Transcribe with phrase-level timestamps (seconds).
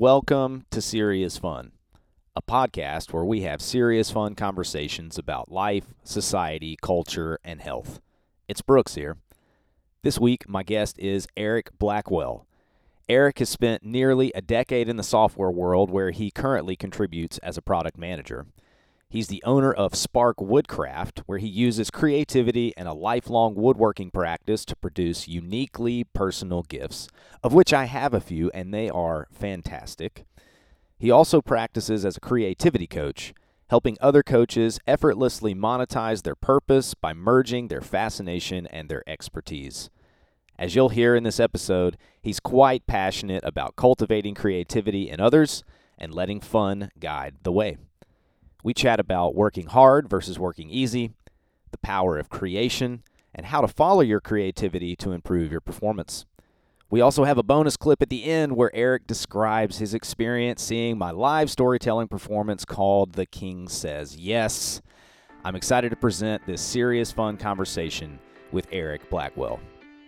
[0.00, 1.72] Welcome to Serious Fun,
[2.34, 8.00] a podcast where we have serious fun conversations about life, society, culture, and health.
[8.48, 9.18] It's Brooks here.
[10.02, 12.46] This week, my guest is Eric Blackwell.
[13.10, 17.58] Eric has spent nearly a decade in the software world where he currently contributes as
[17.58, 18.46] a product manager.
[19.10, 24.64] He's the owner of Spark Woodcraft, where he uses creativity and a lifelong woodworking practice
[24.66, 27.08] to produce uniquely personal gifts,
[27.42, 30.26] of which I have a few, and they are fantastic.
[30.96, 33.34] He also practices as a creativity coach,
[33.68, 39.90] helping other coaches effortlessly monetize their purpose by merging their fascination and their expertise.
[40.56, 45.64] As you'll hear in this episode, he's quite passionate about cultivating creativity in others
[45.98, 47.76] and letting fun guide the way.
[48.62, 51.12] We chat about working hard versus working easy,
[51.70, 53.02] the power of creation,
[53.34, 56.26] and how to follow your creativity to improve your performance.
[56.90, 60.98] We also have a bonus clip at the end where Eric describes his experience seeing
[60.98, 64.82] my live storytelling performance called The King Says Yes.
[65.44, 68.18] I'm excited to present this serious, fun conversation
[68.50, 69.60] with Eric Blackwell.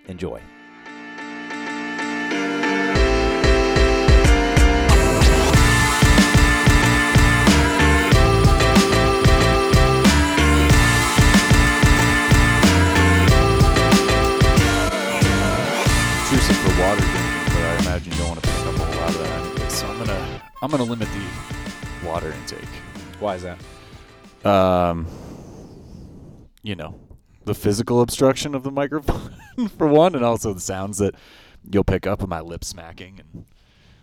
[0.09, 0.42] Enjoy.
[16.83, 19.19] Water drinking, but I imagine you don't want to pick up a whole lot of
[19.19, 19.69] that anyway.
[19.69, 22.69] So I'm gonna I'm gonna limit the water intake.
[23.20, 24.47] Why is that?
[24.47, 25.06] Um,
[26.64, 26.98] you know,
[27.44, 31.14] the physical obstruction of the microphone for one, and also the sounds that
[31.70, 33.44] you'll pick up of my lip smacking and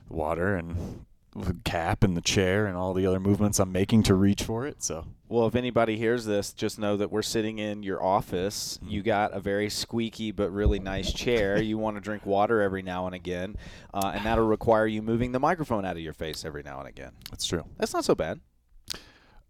[0.08, 4.16] water and the cap and the chair and all the other movements I'm making to
[4.16, 4.82] reach for it.
[4.84, 8.80] So Well, if anybody hears this, just know that we're sitting in your office.
[8.84, 8.92] Mm.
[8.92, 11.62] You got a very squeaky but really nice chair.
[11.62, 13.56] you want to drink water every now and again,
[13.94, 16.88] uh, and that'll require you moving the microphone out of your face every now and
[16.90, 17.12] again.
[17.30, 17.64] that's true.
[17.78, 18.40] That's not so bad.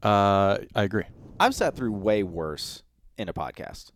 [0.04, 1.06] Uh, I agree.
[1.40, 2.84] I've sat through way worse
[3.18, 3.92] in a podcast,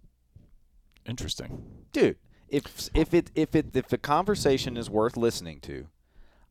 [1.05, 1.63] Interesting.
[1.91, 2.17] dude.
[2.49, 5.87] If if it if it if the conversation is worth listening to,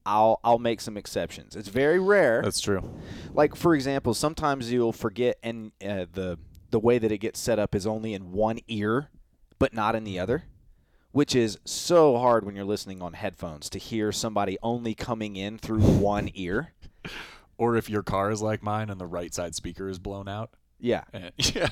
[0.06, 1.56] I'll I'll make some exceptions.
[1.56, 2.42] It's very rare.
[2.42, 2.98] That's true.
[3.34, 6.38] like for example, sometimes you'll forget, and uh, the
[6.70, 9.10] the way that it gets set up is only in one ear,
[9.58, 10.44] but not in the other,
[11.12, 15.58] which is so hard when you're listening on headphones to hear somebody only coming in
[15.58, 16.72] through one ear.
[17.58, 20.50] Or if your car is like mine and the right side speaker is blown out.
[20.84, 21.68] Yeah, And yeah,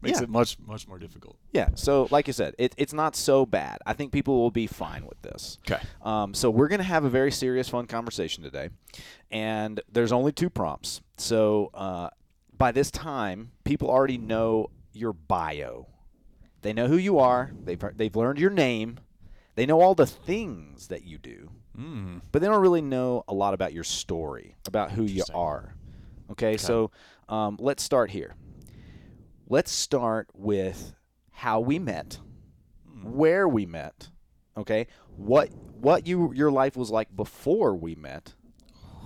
[0.00, 0.22] makes Yeah.
[0.22, 1.36] it much much more difficult.
[1.52, 1.70] yeah.
[1.74, 3.78] So like you said, it, it's not so bad.
[3.84, 5.58] I think people will be fine with this.
[5.68, 5.82] Okay.
[6.00, 8.68] Um, so we're gonna have a very serious, fun conversation today,
[9.30, 11.00] and there's only two prompts.
[11.16, 12.10] So uh,
[12.56, 15.88] by this time, people already know your bio.
[16.60, 17.50] They know who you are.
[17.64, 19.00] They've they've learned your name.
[19.56, 22.20] They know all the things that you do, Mm.
[22.30, 25.74] but they don't really know a lot about your story, about who you are.
[26.30, 26.90] Okay, so
[27.28, 28.34] um, let's start here.
[29.52, 30.94] Let's start with
[31.30, 32.20] how we met,
[32.90, 33.12] hmm.
[33.12, 34.08] where we met.
[34.56, 38.32] Okay, what what you your life was like before we met,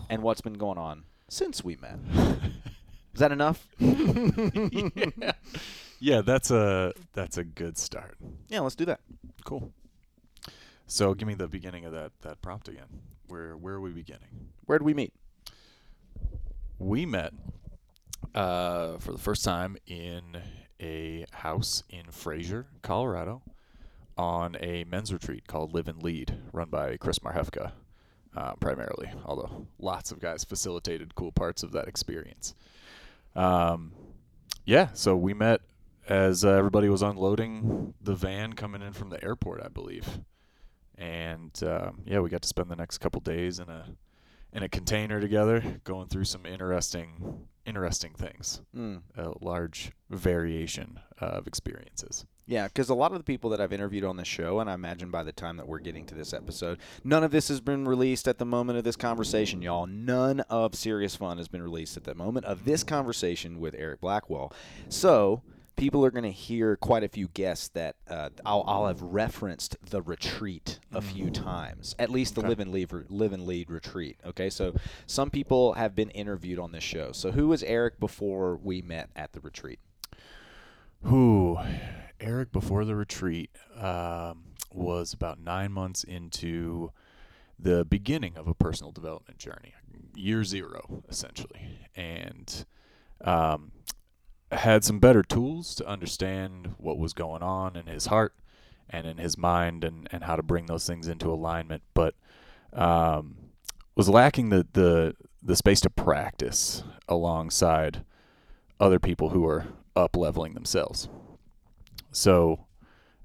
[0.08, 1.98] and what's been going on since we met.
[3.12, 3.66] Is that enough?
[3.80, 5.32] yeah.
[5.98, 8.16] yeah, that's a that's a good start.
[8.48, 9.00] Yeah, let's do that.
[9.44, 9.72] Cool.
[10.86, 13.00] So give me the beginning of that that prompt again.
[13.26, 14.52] Where where are we beginning?
[14.66, 15.12] Where did we meet?
[16.78, 17.32] We met
[18.34, 20.36] uh, for the first time in
[20.80, 23.42] a house in Fraser, Colorado,
[24.16, 27.72] on a men's retreat called Live and Lead, run by Chris Marhefka,
[28.36, 29.10] uh, primarily.
[29.24, 32.54] Although lots of guys facilitated cool parts of that experience.
[33.34, 33.92] Um,
[34.64, 35.60] yeah, so we met
[36.08, 40.20] as uh, everybody was unloading the van coming in from the airport, I believe.
[40.96, 43.86] And um, yeah, we got to spend the next couple days in a
[44.52, 48.60] in a container together, going through some interesting interesting things.
[48.74, 49.02] Mm.
[49.16, 52.24] A large variation of experiences.
[52.46, 54.74] Yeah, because a lot of the people that I've interviewed on this show, and I
[54.74, 57.88] imagine by the time that we're getting to this episode, none of this has been
[57.88, 59.86] released at the moment of this conversation, y'all.
[59.86, 64.00] None of Serious Fun has been released at the moment of this conversation with Eric
[64.00, 64.52] Blackwell.
[64.88, 65.42] So
[65.76, 69.76] people are going to hear quite a few guests that uh, I'll, I'll have referenced
[69.90, 72.48] the retreat a few times, at least the Okay.
[72.48, 74.16] live and lead live and lead retreat.
[74.24, 74.74] Okay, so
[75.06, 77.12] some people have been interviewed on this show.
[77.12, 79.78] So who was Eric before we met at the retreat?
[81.02, 81.58] Who,
[82.20, 86.90] Eric, before the retreat, um, was about nine months into
[87.58, 89.74] the beginning of a personal development journey,
[90.14, 91.78] year zero, essentially.
[91.94, 92.64] And
[93.22, 93.72] um,
[94.52, 98.34] had some better tools to understand what was going on in his heart
[98.88, 101.82] and in his mind and, and how to bring those things into alignment.
[101.94, 102.14] But
[102.72, 103.36] um,
[103.94, 108.04] was lacking the the the space to practice alongside
[108.80, 111.08] other people who are up leveling themselves.
[112.10, 112.66] So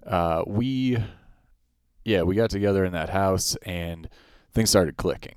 [0.06, 0.97] uh, we,
[2.06, 4.09] yeah, we got together in that house and
[4.53, 5.35] things started clicking.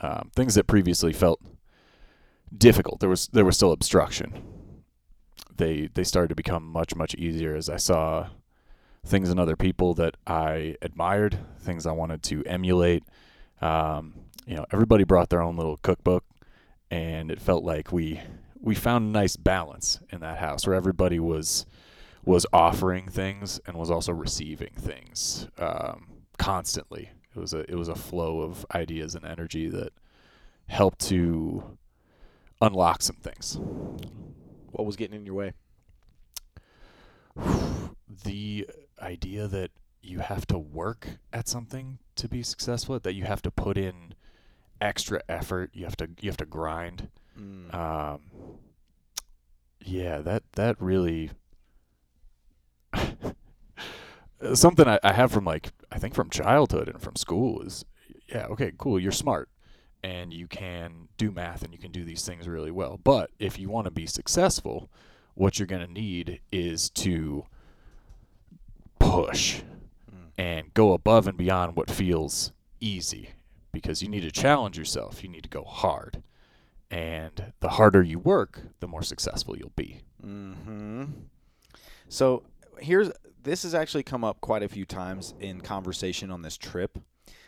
[0.00, 1.40] Um, things that previously felt
[2.56, 3.00] difficult.
[3.00, 4.42] There was there was still obstruction.
[5.56, 8.28] They they started to become much much easier as I saw
[9.04, 13.04] things in other people that I admired, things I wanted to emulate.
[13.60, 14.14] Um,
[14.46, 16.24] you know, everybody brought their own little cookbook,
[16.90, 18.20] and it felt like we
[18.60, 21.66] we found a nice balance in that house where everybody was
[22.24, 26.08] was offering things and was also receiving things um,
[26.38, 27.10] constantly.
[27.34, 29.92] It was a it was a flow of ideas and energy that
[30.66, 31.78] helped to
[32.60, 33.58] unlock some things.
[34.76, 35.54] What was getting in your way?
[38.24, 38.68] the
[39.00, 39.70] idea that
[40.02, 44.12] you have to work at something to be successful, that you have to put in
[44.78, 47.08] extra effort, you have to you have to grind.
[47.40, 47.74] Mm.
[47.74, 48.20] Um,
[49.80, 51.30] yeah, that that really
[54.52, 57.82] something I, I have from like I think from childhood and from school is
[58.28, 59.48] yeah okay cool you're smart
[60.06, 63.58] and you can do math and you can do these things really well but if
[63.58, 64.88] you want to be successful
[65.34, 67.44] what you're going to need is to
[68.98, 69.62] push
[70.10, 70.28] Mm.
[70.38, 73.30] and go above and beyond what feels easy
[73.72, 75.22] because you need to challenge yourself.
[75.24, 76.22] You need to go hard.
[76.90, 80.00] And the harder you work, the more successful you'll be.
[80.20, 81.04] hmm
[82.08, 82.44] So
[82.78, 83.10] here's
[83.42, 86.98] this has actually come up quite a few times in conversation on this trip.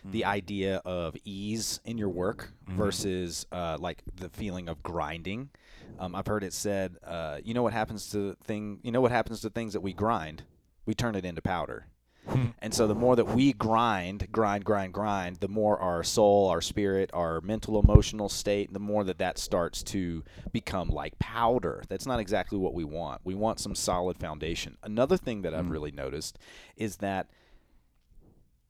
[0.05, 2.77] The idea of ease in your work Mhm.
[2.77, 5.51] versus uh, like the feeling of grinding.
[5.99, 9.11] Um, I've heard it said, uh, you know what happens to thing, you know what
[9.11, 10.45] happens to things that we grind,
[10.87, 11.87] we turn it into powder.
[12.61, 16.61] And so the more that we grind, grind, grind, grind, the more our soul, our
[16.61, 20.23] spirit, our mental, emotional state, the more that that starts to
[20.53, 21.83] become like powder.
[21.89, 23.23] That's not exactly what we want.
[23.25, 24.77] We want some solid foundation.
[24.83, 25.71] Another thing that I've Mm.
[25.73, 26.39] really noticed
[26.77, 27.31] is that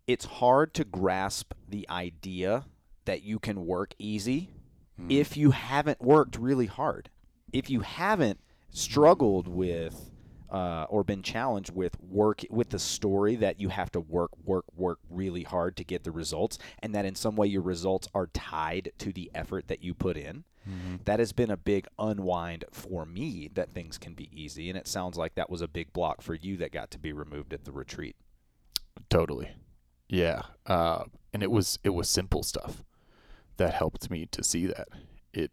[0.09, 2.65] it's hard to grasp the idea
[3.05, 4.51] that you can work easy
[5.01, 5.13] Mm.
[5.13, 7.09] if you haven't worked really hard.
[7.53, 8.41] If you haven't
[8.71, 10.11] struggled with
[10.51, 14.65] uh, or been challenged with work with the story that you have to work, work,
[14.75, 18.29] work really hard to get the results, and that in some way your results are
[18.29, 20.45] tied to the effort that you put in.
[20.67, 21.05] Mhm.
[21.05, 24.89] That has been a big unwind for me that things can be easy, and it
[24.89, 27.65] sounds like that was a big block for you that got to be removed at
[27.65, 28.17] the retreat.
[29.11, 29.51] Totally.
[30.09, 30.43] Yeah.
[30.67, 32.85] Uh, and it was it was simple stuff
[33.57, 34.89] that helped me to see that.
[35.33, 35.51] It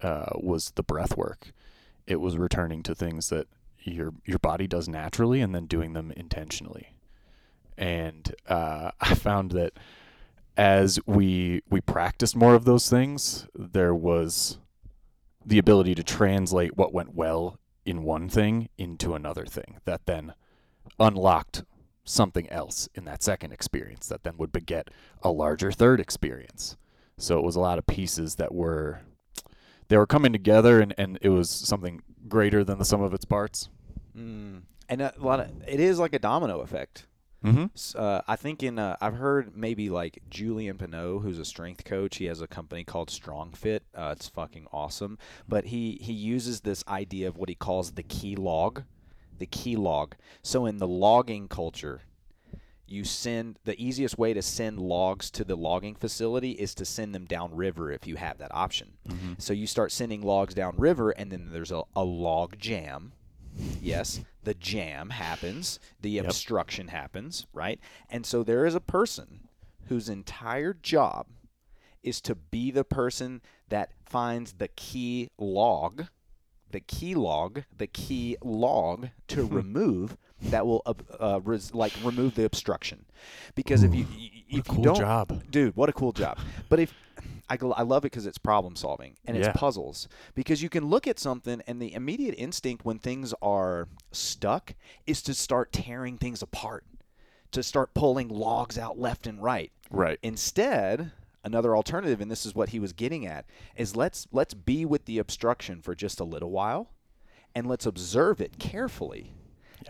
[0.00, 1.52] uh, was the breath work.
[2.06, 3.46] It was returning to things that
[3.82, 6.94] your your body does naturally and then doing them intentionally.
[7.76, 9.74] And uh, I found that
[10.56, 14.58] as we we practiced more of those things, there was
[15.44, 20.34] the ability to translate what went well in one thing into another thing that then
[20.98, 21.64] unlocked
[22.08, 24.88] something else in that second experience that then would beget
[25.22, 26.76] a larger third experience.
[27.16, 29.00] So it was a lot of pieces that were
[29.88, 33.24] they were coming together and, and it was something greater than the sum of its
[33.24, 33.68] parts.
[34.16, 34.62] Mm.
[34.88, 37.06] And a lot of it is like a domino effect.
[37.44, 37.66] Mm-hmm.
[37.96, 42.16] Uh, I think in uh, I've heard maybe like Julien Pineau, who's a strength coach.
[42.16, 43.84] He has a company called Strong Fit.
[43.94, 45.18] Uh, it's fucking awesome.
[45.46, 48.82] But he he uses this idea of what he calls the key log,
[49.38, 50.14] the key log.
[50.42, 52.02] So in the logging culture,
[52.86, 57.14] you send the easiest way to send logs to the logging facility is to send
[57.14, 58.94] them downriver if you have that option.
[59.08, 59.34] Mm-hmm.
[59.38, 63.12] So you start sending logs downriver, and then there's a, a log jam.
[63.82, 66.26] Yes, the jam happens, the Yep.
[66.26, 67.78] obstruction happens, right?
[68.08, 69.48] And so there is a person
[69.88, 71.26] whose entire job
[72.02, 76.06] is to be the person that finds the key log,
[76.70, 82.34] the key log, the key log to remove that will uh, uh, res- like remove
[82.34, 83.04] the obstruction.
[83.54, 84.06] Because if you
[84.50, 85.42] if cool you don't job.
[85.50, 86.38] dude what a cool job
[86.70, 86.94] but if
[87.50, 89.52] I, I love it because it's problem solving and it's Yeah.
[89.52, 94.74] puzzles because you can look at something and the immediate instinct when things are stuck
[95.06, 96.84] is to start tearing things apart
[97.50, 100.18] to start pulling logs out left and right Right.
[100.22, 101.12] instead
[101.48, 105.04] another alternative and this is what he was getting at is let's let's be with
[105.06, 106.92] the obstruction for just a little while
[107.54, 109.32] and let's observe it carefully.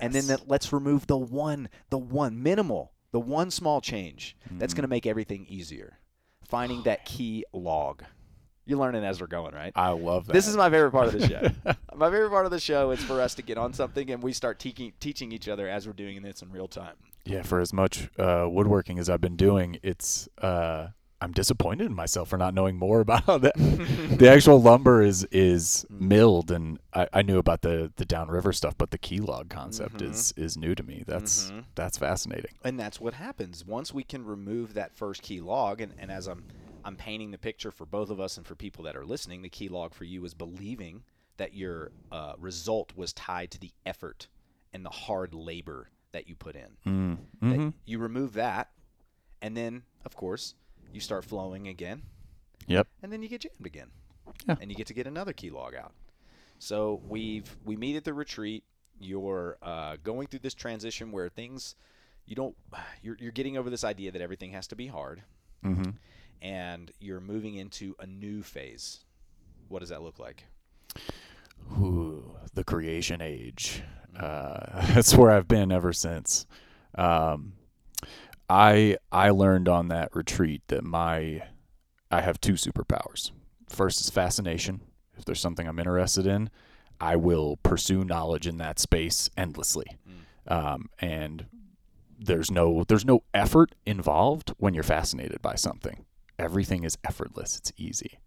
[0.00, 4.72] And then that let's remove the one the one minimal the one small change that's
[4.72, 4.76] Mm-hmm.
[4.78, 5.98] going to make everything easier.
[6.48, 8.04] Finding that key log.
[8.66, 9.72] You're learning as we're going right?
[9.74, 10.34] I love that.
[10.34, 11.50] this is my favorite part of the show.
[11.96, 14.32] My favorite part of the show is for us to get on something and we
[14.32, 16.94] start teaching teaching each other as we're doing this in real time.
[17.24, 20.88] Yeah, for as much uh, woodworking as I've been doing, it's uh,
[21.20, 23.52] I'm disappointed in myself for not knowing more about how the,
[24.18, 28.76] the actual lumber is is milled, and I, I knew about the the downriver stuff,
[28.78, 30.10] but the key log concept Mhm.
[30.10, 31.02] is is new to me.
[31.06, 31.64] That's Mhm.
[31.74, 32.52] that's fascinating.
[32.64, 36.26] and that's what happens once we can remove that first key log and, and as
[36.26, 36.42] i'm
[36.84, 39.48] i'm painting the picture for both of us and for people that are listening the
[39.48, 41.02] key log for you is believing
[41.36, 44.26] that your uh, result was tied to the effort
[44.72, 47.18] and the hard labor that you put in Mm.
[47.42, 48.70] That hmm you remove that
[49.42, 50.54] and then of course
[50.92, 52.02] you start flowing again
[52.66, 52.86] Yep.
[53.02, 53.88] and then you get jammed again
[54.46, 54.56] Yeah.
[54.60, 55.92] and you get to get another key log out
[56.58, 58.64] so we've we meet at the retreat
[59.00, 61.74] you're uh, going through this transition where things
[62.26, 62.56] you don't
[63.02, 65.22] you're, you're getting over this idea that everything has to be hard
[65.62, 65.82] hmm
[66.40, 69.00] and you're moving into a new phase
[69.68, 70.44] what does that look like
[71.72, 73.82] Ooh, the creation age.
[74.18, 76.46] Uh, that's where I've been ever since.
[76.94, 77.52] Um,
[78.48, 81.42] I I learned on that retreat that my
[82.10, 83.30] I have two superpowers.
[83.68, 84.80] First is fascination.
[85.16, 86.48] If there's something I'm interested in,
[87.00, 89.98] I will pursue knowledge in that space endlessly.
[90.46, 91.46] Um, and
[92.18, 96.04] there's no there's no effort involved when you're fascinated by something.
[96.38, 97.58] Everything is effortless.
[97.58, 98.20] It's easy.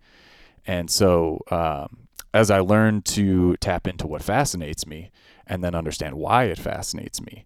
[0.67, 5.11] And so um, as I learned to tap into what fascinates me
[5.47, 7.45] and then understand why it fascinates me,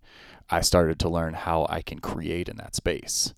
[0.50, 3.34] I started to learn how I can create in that space.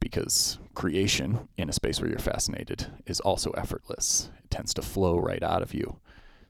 [0.00, 4.30] Because creation in a space where you're fascinated is also effortless.
[4.44, 5.98] It tends to flow right out of you.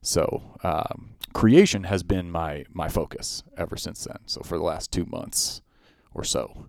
[0.02, 4.18] So um, creation has been my my focus ever since then.
[4.26, 5.62] So for the last two months
[6.14, 6.68] or so,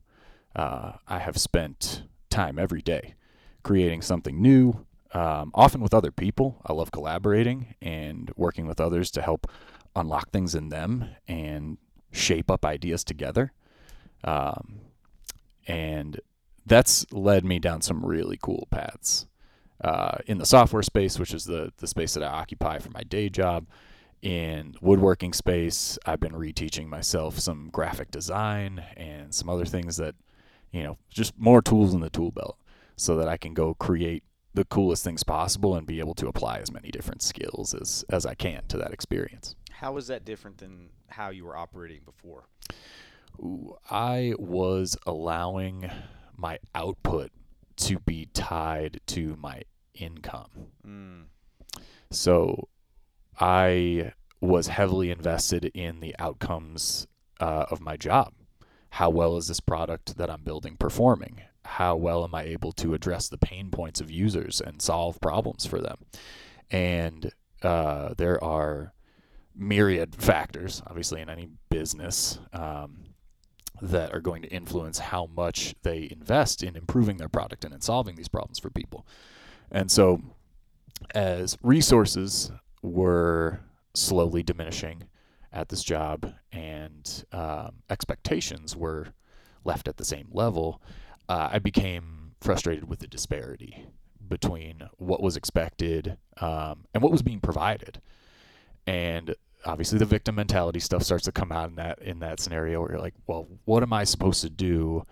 [0.55, 3.15] uh, I have spent time every day
[3.63, 6.61] creating something new, um, often with other people.
[6.65, 9.47] I love collaborating and working with others to help
[9.95, 11.77] unlock things in them and
[12.11, 13.51] shape up ideas together.
[14.23, 14.79] Um,
[15.67, 16.19] and
[16.65, 19.25] that's led me down some really cool paths.
[19.81, 23.03] Uh, in the software space, which is the, the space that I occupy for my
[23.03, 23.65] day job,
[24.21, 30.15] in woodworking space, I've been reteaching myself some graphic design and some other things that,
[30.71, 32.57] you know, just more tools in the tool belt
[32.97, 34.23] so that I can go create
[34.53, 38.25] the coolest things possible and be able to apply as many different skills as, as
[38.25, 39.55] I can to that experience.
[39.79, 42.45] How is that different than how you were operating before
[43.39, 45.89] Ooh, I was allowing
[46.35, 47.31] my output
[47.77, 49.61] to be tied to my
[49.93, 50.49] income.
[50.85, 51.23] mm.
[52.11, 52.67] So
[53.39, 57.07] I was heavily invested in the outcomes
[57.39, 58.33] uh, of my job.
[58.91, 61.41] How well is this product that I'm building performing?
[61.63, 65.65] How well am I able to address the pain points of users and solve problems
[65.65, 66.05] for them?
[66.71, 67.31] And
[67.61, 68.93] uh, there are
[69.59, 73.05] myriad factors, obviously, in any business um,
[73.81, 77.81] that are going to influence how much they invest in improving their product and in
[77.81, 79.05] solving these problems for people.
[79.71, 80.21] And so,
[81.13, 82.51] as resources
[82.81, 83.59] were
[83.93, 85.03] slowly diminishing
[85.51, 89.07] at this job and um, expectations were
[89.63, 90.81] left at the same level,
[91.27, 93.85] uh, I became frustrated with the disparity
[94.27, 97.99] between what was expected um, and what was being provided.
[98.87, 99.35] And
[99.65, 102.91] obviously, the victim mentality stuff starts to come out in that in that scenario where
[102.91, 105.05] you're like, well, what am I supposed to do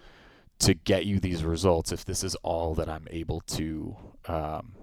[0.60, 3.96] to get you these results if this is all that I'm able to
[4.27, 4.74] um,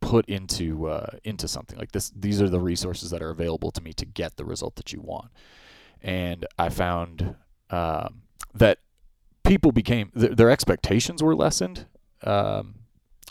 [0.00, 2.10] put into uh, into something like this?
[2.10, 5.00] These are the resources that are available to me to get the result that you
[5.00, 5.30] want.
[6.02, 7.36] And I found
[7.70, 8.22] um,
[8.54, 8.78] that
[9.44, 11.86] people became th- their expectations were lessened
[12.22, 12.79] um,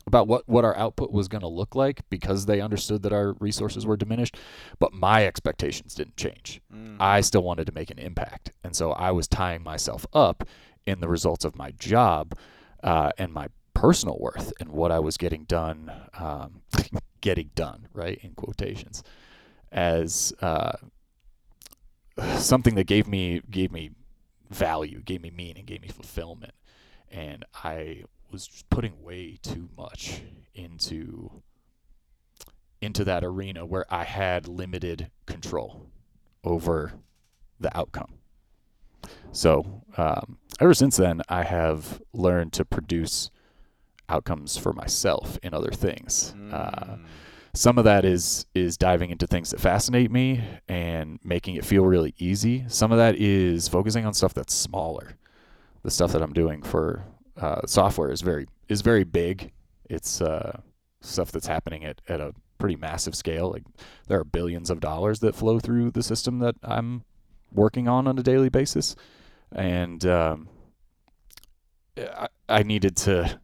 [0.10, 3.34] about what what our output was going to look like because they understood that our
[3.34, 4.38] resources were diminished,
[4.80, 6.60] but my expectations didn't change.
[6.74, 6.98] Mm.
[7.00, 8.52] I still wanted to make an impact.
[8.64, 10.44] And so I was tying myself up
[10.88, 12.34] in the results of my job
[12.84, 16.64] uh, and my personal worth and what I was getting done, um,
[17.22, 19.04] getting done, right, in quotations,
[19.72, 20.72] as uh,
[22.38, 23.92] something that gave me gave me
[24.50, 26.54] value, gave me meaning, gave me fulfillment.
[27.12, 30.22] And I was just putting way too much
[30.54, 31.42] into
[32.82, 35.88] into that arena where I had limited control
[36.44, 36.94] over
[37.60, 38.14] the outcome.
[39.34, 43.32] So um, ever since then, I have learned to produce
[44.08, 46.34] outcomes for myself in other things.
[46.52, 47.06] Uh, Mm.
[47.54, 51.84] some of that is is diving into things that fascinate me and making it feel
[51.86, 52.64] really easy.
[52.70, 55.18] Some of that is focusing on stuff that's smaller.
[55.84, 57.04] The stuff that I'm doing for
[57.40, 59.52] uh, software is very is very big.
[59.90, 60.62] It's uh,
[61.02, 63.52] stuff that's happening at, at a pretty massive scale.
[63.52, 63.64] Like
[64.08, 67.04] there are billions of dollars that flow through the system that I'm
[67.52, 68.96] working on on a daily basis,
[69.52, 70.50] and um,
[71.98, 73.40] I, I needed to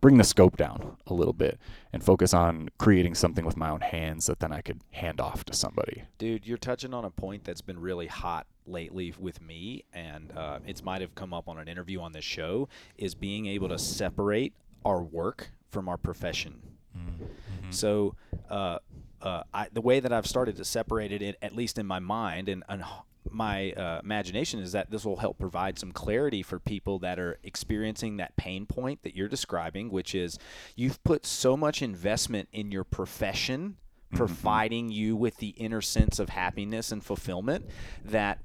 [0.00, 1.58] bring the scope down a little bit
[1.92, 5.44] and focus on creating something with my own hands that then I could hand off
[5.44, 6.04] to somebody.
[6.16, 10.58] Dude, you're touching on a point that's been really hot lately with me, and uh,
[10.66, 13.78] it might have come up on an interview on this show, is being able to
[13.78, 14.52] separate
[14.84, 16.60] our work from our profession.
[16.96, 17.70] Mm-hmm.
[17.70, 18.14] So,
[18.48, 18.78] uh,
[19.22, 22.48] uh, I, the way that I've started to separate it, at least in my mind
[22.48, 22.82] and, and
[23.28, 27.38] my uh, imagination, is that this will help provide some clarity for people that are
[27.44, 30.38] experiencing that pain point that you're describing, which is
[30.74, 33.76] you've put so much investment in your profession
[34.12, 37.64] providing you with the inner sense of happiness and fulfillment
[38.04, 38.38] that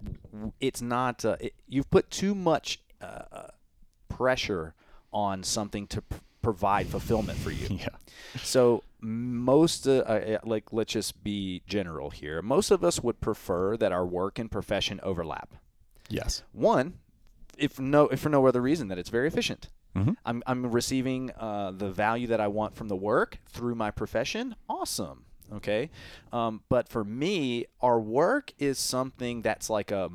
[0.60, 3.48] it's not uh, it, you've put too much uh,
[4.10, 4.74] pressure
[5.12, 7.88] on something to p- provide fulfillment for you Yeah.
[8.44, 13.92] so most uh, like let's just be general here most of us would prefer that
[13.92, 15.56] our work and profession overlap
[16.10, 16.44] Yes.
[16.52, 17.00] one
[17.58, 20.12] if no if for no other reason that it's very efficient Mm-hmm.
[20.26, 24.54] I'm, I'm receiving uh, the value that I want from the work through my profession.
[24.68, 25.24] Awesome.
[25.54, 25.90] Okay.
[26.34, 30.10] Um, but for me, our work is something that's like a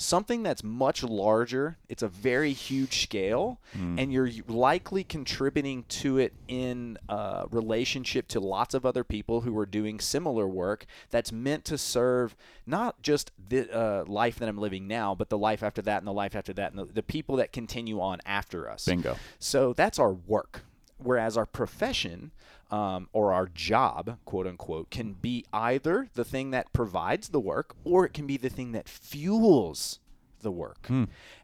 [0.00, 1.76] something that's much larger.
[1.88, 3.60] It's a very huge scale,
[3.98, 9.58] and you're likely contributing to it in uh, relationship to lots of other people who
[9.58, 14.58] are doing similar work that's meant to serve not just the uh, life that I'm
[14.58, 17.02] living now, but the life after that, and the life after that, and the, the
[17.02, 18.84] people that continue on after us.
[18.84, 19.16] Bingo.
[19.40, 20.62] So that's our work.
[21.00, 22.32] Whereas our profession
[22.70, 27.74] um, or our job, quote unquote, can be either the thing that provides the work
[27.84, 29.98] or it can be the thing that fuels
[30.42, 30.88] the work.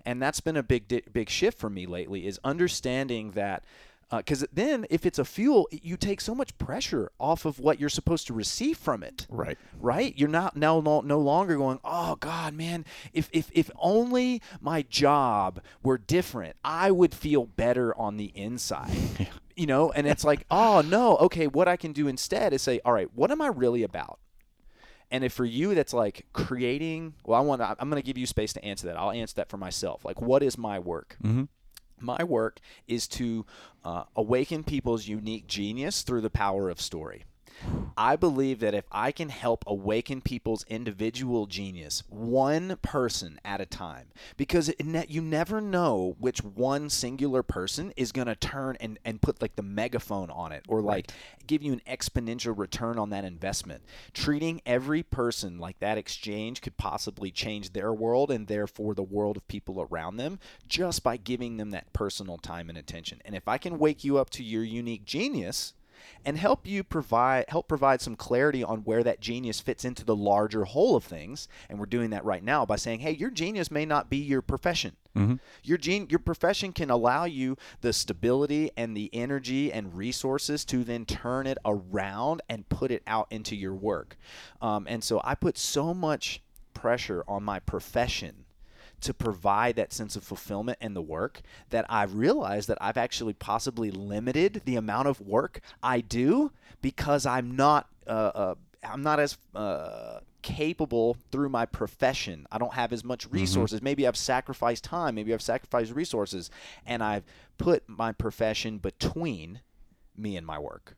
[0.06, 3.64] And that's been a big, di- big shift for me lately is understanding that.
[4.14, 7.88] Because then, if it's a fuel, you take so much pressure off of what you're
[7.88, 9.58] supposed to receive from it Right.
[9.80, 10.16] right?
[10.16, 14.82] You're not now no, no longer going, oh God, man, if, if if only my
[14.82, 18.94] job were different, I would feel better on the inside.
[19.56, 22.80] You know, and it's like, oh no, okay, what I can do instead is say,
[22.84, 24.18] all right, what am I really about?
[25.10, 28.18] And if for you that's like creating, well, I want to, I'm going to give
[28.18, 28.96] you space to answer that.
[28.96, 30.04] I'll answer that for myself.
[30.04, 31.16] Like, what is my work?
[31.22, 31.44] Mm-hmm.
[32.00, 33.46] My work is to
[33.84, 37.24] uh, awaken people's unique genius through the power of story.
[37.96, 43.66] I believe that if I can help awaken people's individual genius, one person at a
[43.66, 48.76] time, because it ne- you never know which one singular person is going to turn
[48.80, 51.12] and, and put like the megaphone on it or like
[51.46, 53.82] give you an exponential return on that investment.
[54.12, 59.36] Treating every person like that exchange could possibly change their world and therefore the world
[59.36, 60.38] of people around them
[60.68, 63.20] just by giving them that personal time and attention.
[63.24, 65.74] And if I can wake you up to your unique genius,
[66.24, 70.16] and help you provide help provide some clarity on where that genius fits into the
[70.16, 71.48] larger whole of things.
[71.68, 74.42] And we're doing that right now by saying hey your genius may not be your
[74.42, 74.96] profession.
[75.62, 80.82] Your gen- your profession can allow you the stability and the energy and resources to
[80.82, 84.16] then turn it around and put it out into your work.
[84.60, 86.42] Um, and so i put so much
[86.74, 88.43] pressure on my profession
[89.04, 93.34] to provide that sense of fulfillment in the work that I've realized that I've actually
[93.34, 99.20] possibly limited the amount of work I do because I'm not uh, uh, I'm not
[99.20, 102.46] as uh, capable through my profession.
[102.52, 103.80] I don't have as much resources.
[103.82, 105.14] Maybe I've sacrificed time.
[105.14, 106.50] Maybe I've sacrificed resources,
[106.84, 107.24] and I've
[107.56, 109.60] put my profession between
[110.16, 110.96] me and my work.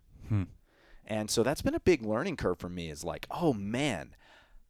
[1.06, 2.90] And so that's been a big learning curve for me.
[2.90, 4.16] Is like, oh man,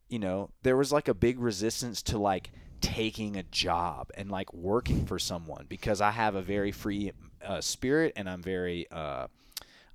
[0.09, 4.53] you know, there was like a big resistance to like taking a job and like
[4.53, 7.11] working for someone because I have a very free
[7.45, 9.27] uh, spirit and I'm very, uh,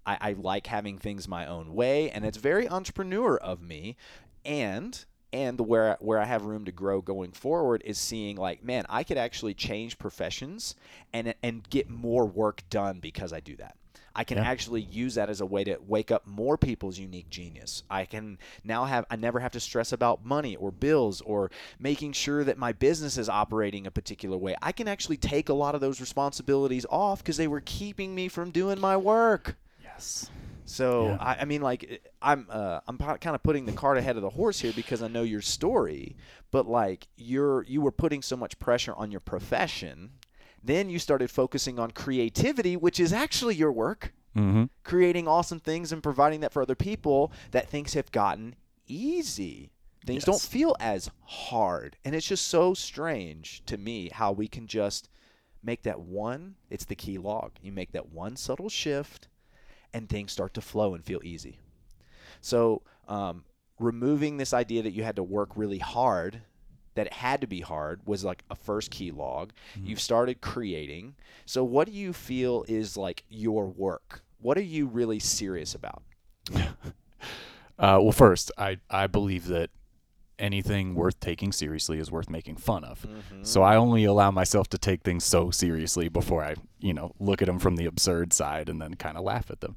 [0.05, 3.97] I, I like having things my own way and it's very entrepreneur of me.
[4.45, 8.85] And, and where, where I have room to grow going forward is seeing like, man,
[8.89, 10.75] I could actually change professions
[11.13, 13.77] and, and get more work done because I do that.
[14.15, 14.45] I can Yeah.
[14.45, 17.83] actually use that as a way to wake up more people's unique genius.
[17.91, 22.13] I can now have I never have to stress about money or bills or making
[22.13, 24.55] sure that my business is operating a particular way.
[24.63, 28.29] I can actually take a lot of those responsibilities off because they were keeping me
[28.29, 29.57] from doing my work.
[29.83, 30.31] Yes.
[30.65, 31.17] So Yeah.
[31.21, 34.31] I, I mean, like I'm uh, I'm kind of putting the cart ahead of the
[34.31, 36.17] horse here because I know your story,
[36.51, 40.13] but like you're you were putting so much pressure on your profession,
[40.63, 44.65] then you started focusing on creativity, which is actually your work, Mm-hmm.
[44.83, 47.31] creating awesome things and providing that for other people.
[47.51, 48.55] That things have gotten
[48.87, 49.73] easy.
[50.07, 54.67] Things don't feel as hard, and it's just so strange to me how we can
[54.67, 55.11] just
[55.63, 56.55] make that one.
[56.71, 57.53] It's the key log.
[57.61, 59.29] You make that one subtle shift
[59.93, 61.59] and things start to flow and feel easy.
[62.41, 63.45] So, um,
[63.79, 66.41] removing this idea that you had to work really hard
[66.95, 69.53] that it had to be hard was like a first key log.
[69.77, 69.87] Mm-hmm.
[69.87, 71.15] You've started creating.
[71.47, 74.23] So what do you feel is like your work?
[74.41, 76.03] What are you really serious about?
[77.79, 79.71] Uh, well, first, I, I believe that
[80.39, 83.07] anything worth taking seriously is worth making fun of.
[83.43, 87.43] So I only allow myself to take things so seriously before I, you know, look
[87.43, 89.77] at them from the absurd side and then kind of laugh at them.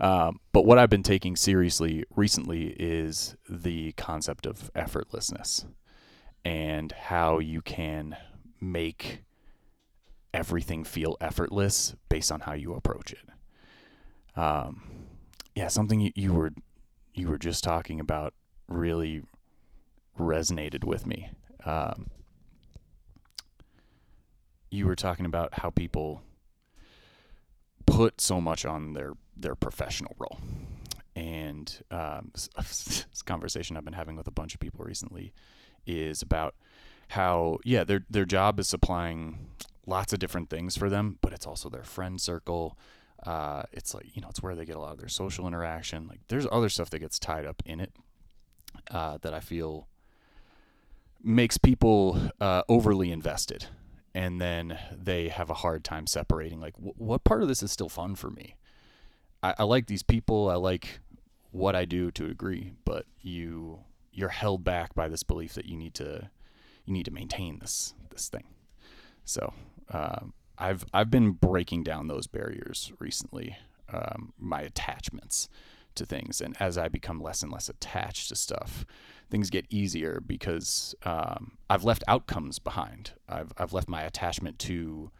[0.00, 5.64] Um, but what I've been taking seriously recently is the concept of effortlessness
[6.44, 8.16] and how you can
[8.60, 9.22] make
[10.32, 14.38] everything feel effortless based on how you approach it.
[14.38, 14.82] Um,
[15.54, 16.52] yeah, something you, you were
[17.14, 18.34] you were just talking about
[18.68, 19.22] really
[20.18, 21.30] resonated with me.
[21.64, 22.06] Um,
[24.70, 26.22] you were talking about how people
[27.86, 30.38] put so much on their their professional role,
[31.16, 35.32] and um, this, conversation I've been having with a bunch of people recently
[35.86, 36.54] is about
[37.08, 39.50] how yeah their their job is supplying
[39.86, 42.78] lots of different things for them, but it's also their friend circle.
[43.26, 46.06] Uh, it's like you know it's where they get a lot of their social interaction.
[46.08, 47.92] Like there's other stuff that gets tied up in it
[48.90, 49.88] uh, that I feel
[51.22, 53.66] makes people uh, overly invested,
[54.14, 56.60] and then they have a hard time separating.
[56.60, 58.56] Like wh- what part of this is still fun for me?
[59.42, 60.48] I, I like these people.
[60.48, 61.00] I like
[61.50, 63.80] what I do to a degree, but you
[64.12, 66.30] you're held back by this belief that you need to
[66.84, 68.44] you need to maintain this this thing.
[69.24, 69.52] So
[69.90, 73.56] um, I've I've been breaking down those barriers recently.
[73.92, 75.48] Um, my attachments
[75.96, 78.86] to things, and as I become less and less attached to stuff,
[79.30, 83.12] things get easier because um, I've left outcomes behind.
[83.28, 85.10] I've I've left my attachment to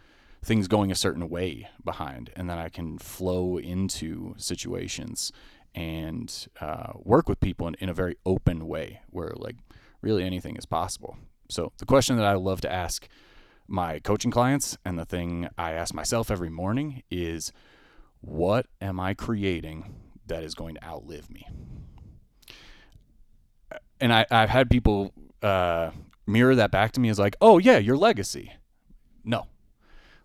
[0.43, 5.33] things going a certain way behind, and then I can flow into situations
[5.75, 9.57] and uh, work with people in, in a very open way where like
[10.03, 11.17] really anything is possible.
[11.49, 13.09] So the question that I love to ask
[13.67, 17.53] my coaching clients and the thing I ask myself every morning is
[18.21, 19.95] what am I creating
[20.27, 21.47] that is going to outlive me?
[24.01, 25.91] And I, I've had people uh,
[26.27, 28.53] mirror that back to me as like, oh yeah, your legacy.
[29.25, 29.47] No.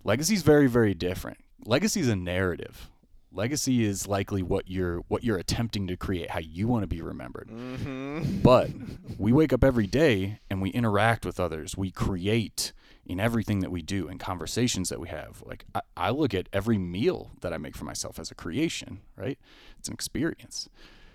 [0.03, 1.37] Legacy is very, very different.
[1.65, 2.89] Legacy is a narrative.
[3.35, 7.01] Legacy is likely what you're what you're attempting to create, how you want to be
[7.01, 7.49] remembered.
[7.49, 8.39] Mm-hmm.
[8.41, 8.71] But
[9.17, 11.75] we wake up every day and we interact with others.
[11.75, 12.71] We create
[13.05, 15.43] in everything that we do and conversations that we have.
[15.45, 19.01] Like I, I look at every meal that I make for myself as a creation,
[19.17, 19.37] right?
[19.77, 20.69] It's an experience.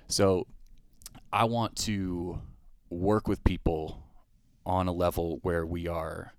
[0.07, 0.47] So
[1.33, 2.41] I want to
[2.91, 4.03] work with people
[4.67, 6.33] on a level where we are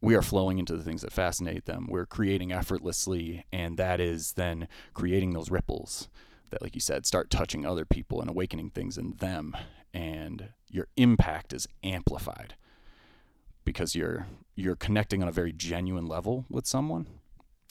[0.00, 1.86] we are flowing into the things that fascinate them.
[1.88, 6.08] We're creating effortlessly, and that is then creating those ripples
[6.50, 9.56] that, like you said, start touching other people and awakening things in them.
[9.92, 12.54] And your impact is amplified
[13.64, 17.06] because you're you're connecting on a very genuine level with someone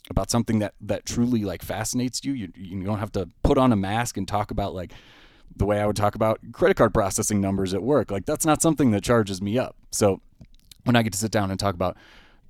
[0.09, 2.33] about something that that truly like fascinates you.
[2.33, 4.91] You you don't have to put on a mask and talk about like
[5.55, 8.11] the way I would talk about credit card processing numbers at work.
[8.11, 9.75] Like that's not something that charges me up.
[9.91, 10.21] So
[10.89, 11.95] when I get to sit down and talk about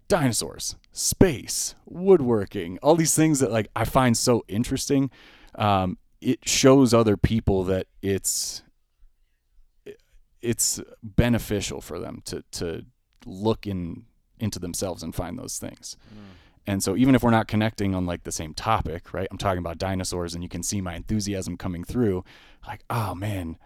[0.08, 5.12] dinosaurs, space, woodworking, all these things that like I find so interesting,
[5.56, 8.64] um, it shows other people that it's
[10.42, 12.86] it's beneficial for them to to
[13.26, 14.06] look in
[14.40, 15.98] into themselves and find those things.
[16.66, 19.28] And so even if we're not connecting on like the same topic, right?
[19.30, 22.24] I'm talking about dinosaurs and you can see my enthusiasm coming through
[22.66, 23.58] like, "Oh man,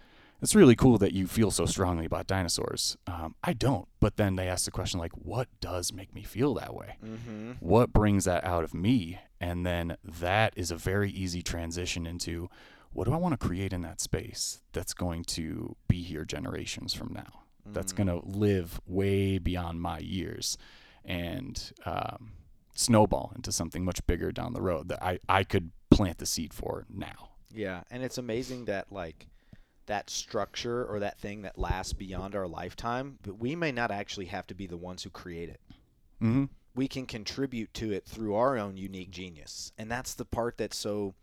[0.43, 2.97] it's really cool that you feel so strongly about dinosaurs.
[3.07, 3.87] Um, I don't.
[4.01, 6.97] But then they ask the question, like, what does make me feel that way?
[7.03, 7.51] Mm-hmm.
[7.61, 9.19] What brings that out of me?
[9.39, 12.49] And then that is a very easy transition into
[12.91, 16.93] what do I want to create in that space that's going to be here generations
[16.93, 17.43] from now?
[17.65, 20.57] That's going to live way beyond my years
[21.05, 22.33] and um,
[22.75, 26.53] snowball into something much bigger down the road that I, I could plant the seed
[26.53, 27.29] for now.
[27.53, 29.27] Yeah, and it's amazing that like
[29.87, 34.25] that structure or that thing that lasts beyond our lifetime, but we may not actually
[34.27, 35.59] have to be the ones who create it.
[36.21, 36.45] Mm-hmm.
[36.75, 39.71] We can contribute to it through our own unique genius.
[39.77, 41.13] And that's the part that's so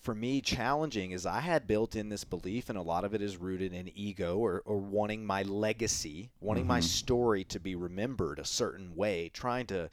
[0.00, 3.20] for me challenging is I had built in this belief and a lot of it
[3.22, 6.84] is rooted in ego or, or wanting my legacy, wanting my Mhm.
[6.84, 9.90] story to be remembered a certain way, trying to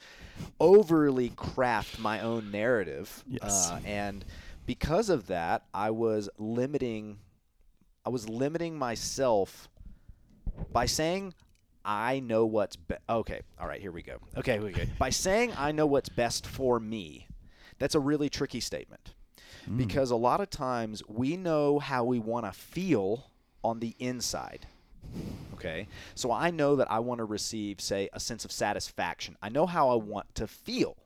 [0.58, 3.22] overly craft my own narrative.
[3.28, 3.70] Yes.
[3.70, 4.24] Uh, and
[4.66, 7.18] because of that, I was limiting
[8.04, 9.68] I was limiting myself
[10.72, 11.34] by saying
[11.84, 13.40] I know what's be- okay.
[13.58, 14.18] All right, here we go.
[14.36, 14.82] Okay, we go.
[14.98, 17.26] By saying I know what's best for me,
[17.78, 19.14] that's a really tricky statement
[19.68, 19.76] Mm.
[19.76, 23.30] because a lot of times we know how we want to feel
[23.62, 24.66] on the inside.
[25.54, 25.86] Okay.
[26.14, 29.36] So I know that I want to receive, say, a sense of satisfaction.
[29.42, 30.96] I know how I want to feel.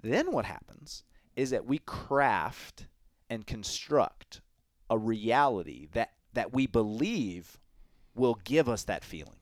[0.00, 1.02] Then what happens
[1.34, 2.86] is that we craft
[3.28, 4.40] and construct
[4.90, 7.58] a reality that, that we believe
[8.14, 9.36] will give us that feeling.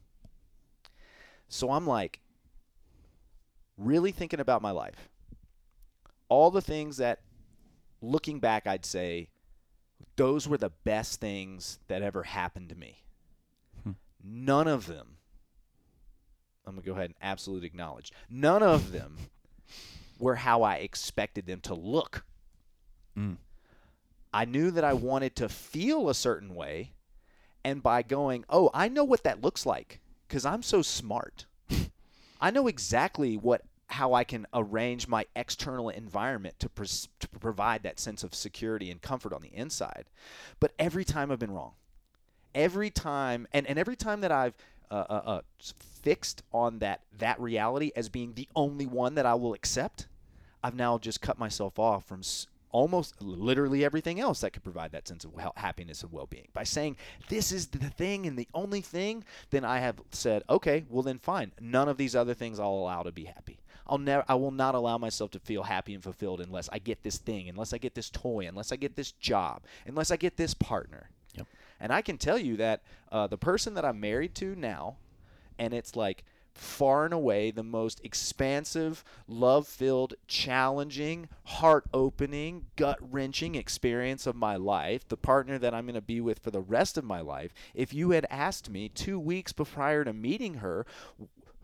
[1.49, 2.21] So I'm like,
[3.77, 5.09] really thinking about my life.
[6.29, 7.21] All the things that,
[8.01, 9.29] looking back, I'd say,
[10.17, 13.05] those were the best things that ever happened to me.
[13.85, 13.93] Hmm.
[14.23, 15.19] None of them,
[16.67, 19.17] I'm going to go ahead and absolutely acknowledge, none of them
[20.19, 22.25] were how I expected them to look.
[23.17, 23.37] Mm.
[24.37, 26.93] I knew that I wanted to feel a certain way.
[27.65, 31.47] And by going, oh, I know what that looks like because I'm so smart.
[32.41, 37.83] I know exactly what how I can arrange my external environment to, pres- to provide
[37.85, 40.05] that sense of security and comfort on the inside.
[40.61, 41.73] But every time I've been wrong.
[42.55, 44.55] Every time, and, and every time that I've
[44.91, 45.41] uh, uh, uh,
[46.03, 50.09] fixed on that that reality as being the only one that I will accept,
[50.63, 52.23] I've now just cut myself off from
[52.73, 56.49] almost literally everything else that could provide that sense of happiness and well-being.
[56.53, 56.97] By saying
[57.29, 61.19] this is the thing and the only thing, then I have said, okay, well then
[61.19, 61.53] fine.
[61.61, 63.59] None of these other things I'll allow to be happy.
[63.87, 67.03] I'll never I will not allow myself to feel happy and fulfilled unless I get
[67.03, 70.37] this thing, unless I get this toy, unless I get this job, unless I get
[70.37, 71.11] this partner.
[71.35, 71.47] Yep.
[71.81, 74.97] And I can tell you that uh, the person that I'm married to now,
[75.59, 76.25] and it's like
[76.57, 84.35] far and away the most expansive, love filled, challenging, heart opening, gut wrenching experience of
[84.35, 87.21] my life, the partner that I'm going to be with for the rest of my
[87.21, 87.53] life.
[87.75, 90.87] If you had asked me two weeks prior to meeting her,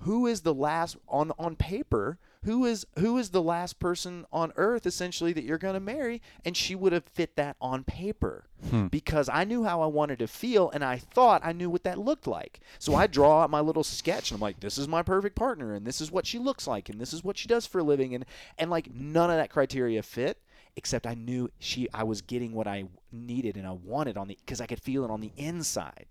[0.01, 4.53] who is the last on on paper who is who is the last person on
[4.57, 8.45] earth essentially that you're going to marry and she would have fit that on paper
[8.69, 8.87] hmm.
[8.89, 11.99] because I knew how I wanted to feel and I thought I knew what that
[11.99, 12.61] looked like.
[12.79, 15.75] So I draw out my little sketch and I'm like this is my perfect partner
[15.75, 17.85] and this is what she looks like and this is what she does for a
[17.85, 18.25] living and
[18.59, 20.39] and like none of that criteria fit
[20.75, 24.39] except I knew she I was getting what I needed and I wanted on the
[24.47, 26.07] cuz I could feel it on the inside.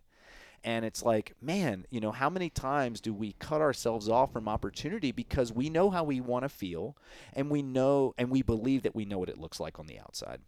[0.64, 4.48] And it's like, man, you know, how many times do we cut ourselves off from
[4.48, 6.96] opportunity because we know how we want to feel
[7.34, 10.00] and we know and we believe that we know what it looks like on the
[10.00, 10.40] outside.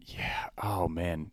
[0.00, 0.48] Yeah.
[0.62, 1.30] Oh man,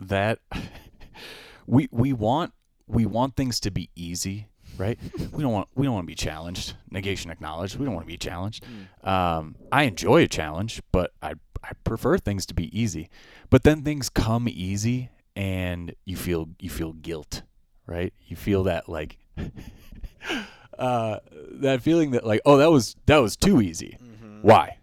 [0.00, 0.40] that
[1.66, 2.52] we we want
[2.86, 4.98] we want things to be easy, right?
[5.32, 6.74] we don't want we don't want to be challenged.
[6.90, 7.76] Negation acknowledged.
[7.76, 8.64] We don't want to be challenged.
[9.02, 13.08] Um, I enjoy a challenge, but I I prefer things to be easy.
[13.50, 17.42] But then things come easy, and you feel you feel guilt,
[17.86, 18.12] right?
[18.26, 19.18] You feel that like.
[20.78, 21.18] Uh,
[21.52, 23.98] that feeling that like oh that was that was too easy.
[24.40, 24.78] Why?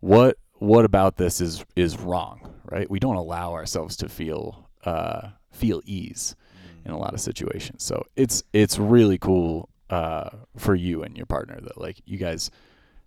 [0.00, 2.90] What what about this is is wrong right?
[2.90, 6.36] We don't allow ourselves to feel uh feel ease
[6.84, 7.82] in a lot of situations.
[7.82, 12.50] So it's it's really cool uh for you and your partner that like you guys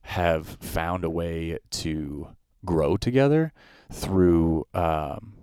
[0.04, 2.28] have found a way to
[2.66, 3.54] grow together
[3.92, 5.34] through um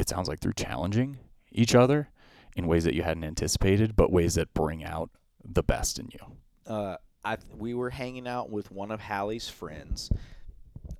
[0.00, 1.18] it sounds like through challenging
[1.52, 2.08] each other
[2.56, 5.10] in ways that you hadn't anticipated but ways that bring out
[5.44, 6.36] the best in you
[6.66, 10.10] uh, I we were hanging out with one of Hallie's friends.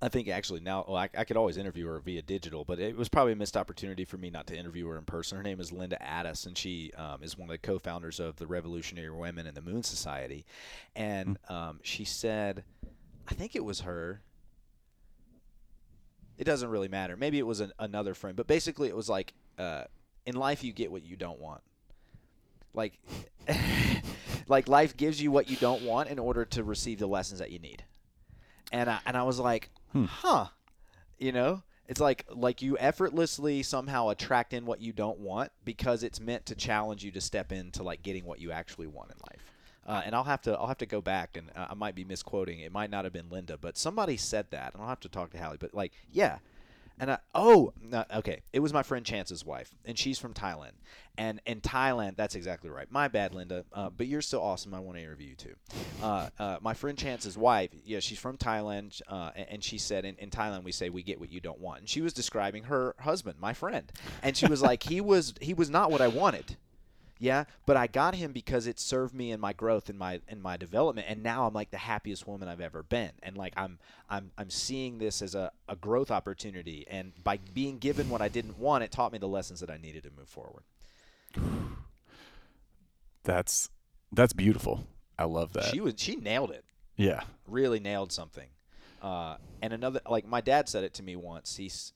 [0.02, 2.96] I think actually now well, I, I could always interview her via digital, but it
[2.96, 5.36] was probably a missed opportunity for me not to interview her in person.
[5.36, 8.46] Her name is Linda Addis, and she um, is one of the co-founders of the
[8.46, 10.44] Revolutionary Women and the Moon Society.
[10.96, 12.64] And um, she said,
[13.28, 14.22] I think it was her.
[16.40, 17.18] It doesn't really matter.
[17.18, 19.85] Maybe it was an, another friend, but basically it was like, uh,
[20.24, 21.61] in life you get what you don't want.
[22.72, 22.94] Like,
[24.48, 27.50] like life gives you what you don't want in order to receive the lessons that
[27.50, 27.85] you need.
[28.72, 30.07] And I, and I was like, Hmm.
[30.07, 30.46] huh,
[31.18, 36.03] you know, it's like like you effortlessly somehow attract in what you don't want because
[36.03, 39.16] it's meant to challenge you to step into like getting what you actually want in
[39.31, 39.53] life.
[39.87, 42.05] Uh, and I'll have to I'll have to go back and uh, I might be
[42.05, 42.61] misquoting.
[42.61, 45.31] It might not have been Linda, but somebody said that, and I'll have to talk
[45.31, 45.57] to Hallie.
[45.59, 46.38] But like, yeah,
[47.01, 50.73] and I, oh, no, okay, it was my friend Chance's wife, and she's from Thailand.
[51.16, 52.87] And in Thailand, that's exactly right.
[52.90, 54.75] My bad, Linda, uh, but you're still awesome.
[54.75, 55.55] I want to interview you too.
[56.03, 60.14] Uh, uh, my friend Chance's wife, yeah, she's from Thailand, uh, and, she said in,
[60.16, 61.81] in Thailand we say we get what you don't want.
[61.81, 63.90] And she was describing her husband, my friend,
[64.23, 66.57] and she was like, he was he was not what I wanted.
[67.22, 70.40] Yeah, but I got him because it served me in my growth in my in
[70.40, 73.11] my development and now I'm like the happiest woman I've ever been.
[73.22, 73.78] And like I'm
[74.09, 78.28] I'm I'm seeing this as a, a growth opportunity and by being given what I
[78.28, 80.62] didn't want, it taught me the lessons that I needed to move forward.
[83.24, 83.68] That's
[84.12, 84.87] that's beautiful.
[85.18, 85.64] I love that.
[85.64, 86.64] She was she nailed it.
[86.96, 87.20] yeah.
[87.46, 88.48] Really nailed something.
[89.02, 91.56] Uh, and another like my dad said it to me once.
[91.56, 91.92] He's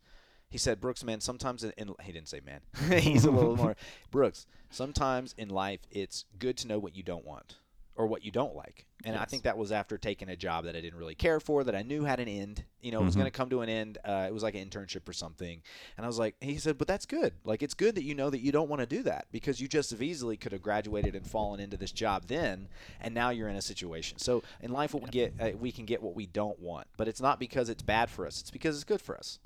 [0.55, 2.61] he said, Brooks, man, sometimes in, in he didn't say man.
[3.03, 3.75] He's a little more
[4.13, 4.47] Brooks.
[4.71, 7.57] Sometimes in life, it's good to know what you don't want
[7.97, 8.87] or what you don't like.
[9.05, 11.65] And I think that was after taking a job that I didn't really care for,
[11.65, 12.63] that I knew had an end.
[12.81, 13.19] You know, it was Mhm.
[13.19, 13.99] going to come to an end.
[14.05, 15.61] Uh, it was like an internship or something.
[15.97, 17.33] And I was like, he said, but that's good.
[17.45, 19.67] Like, it's good that you know that you don't want to do that because you
[19.67, 22.69] just as easily could have graduated and fallen into this job then,
[23.01, 24.19] and now you're in a situation.
[24.19, 27.09] So in life, what we get, uh, we can get what we don't want, but
[27.09, 28.41] it's not because it's bad for us.
[28.41, 29.41] It's because it's good for us.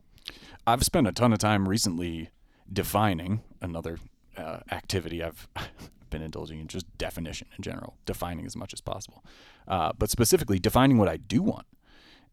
[0.66, 2.30] I've spent a ton of time recently
[2.72, 3.98] defining another
[4.36, 5.48] uh, activity I've
[6.10, 9.24] been indulging in, just definition in general, defining as much as possible,
[9.66, 11.66] uh, but specifically defining what I do want.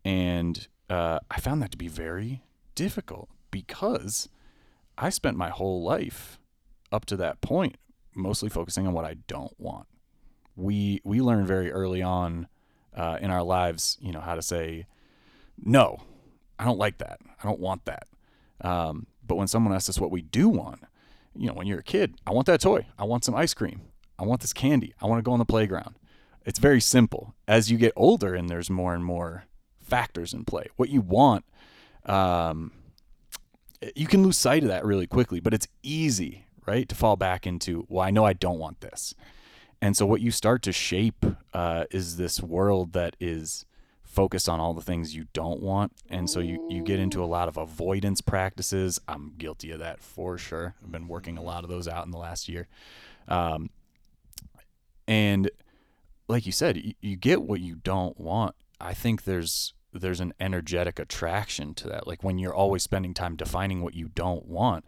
[0.04, 2.42] And uh, I found that to be very
[2.76, 4.30] difficult because
[4.98, 6.40] I spent my whole life
[6.92, 7.78] up to that point
[8.16, 9.88] mostly focusing on what I don't want.
[10.56, 12.48] We we learn very early on
[12.96, 14.88] uh, in our lives, you know, how to say
[15.62, 16.02] no.
[16.58, 17.20] I don't like that.
[17.42, 18.08] I don't want that.
[18.62, 20.82] Um, but when someone asks us what we do want,
[21.36, 22.86] you know, when you're a kid, I want that toy.
[22.98, 23.82] I want some ice cream.
[24.18, 24.94] I want this candy.
[25.02, 25.96] I want to go on the playground.
[26.46, 27.34] It's very simple.
[27.48, 29.46] As you get older and there's more and more
[29.82, 31.44] factors in play, what you want,
[32.06, 32.72] um,
[33.96, 37.46] you can lose sight of that really quickly, but it's easy, right, to fall back
[37.46, 39.14] into, well, I know I don't want this.
[39.82, 43.66] And so what you start to shape uh, is this world that is
[44.16, 45.92] focused on all the things you don't want.
[46.10, 49.00] And so you, you get into a lot of avoidance practices.
[49.10, 50.74] I'm guilty of that for sure.
[50.82, 52.68] I've been working a lot of those out in the last year.
[53.28, 53.70] Um,
[55.06, 55.52] and
[56.30, 58.56] like you said, you, you get what you don't want.
[58.80, 62.06] I think there's there's an energetic attraction to that.
[62.06, 64.84] Like when you're always spending time defining what you don't want,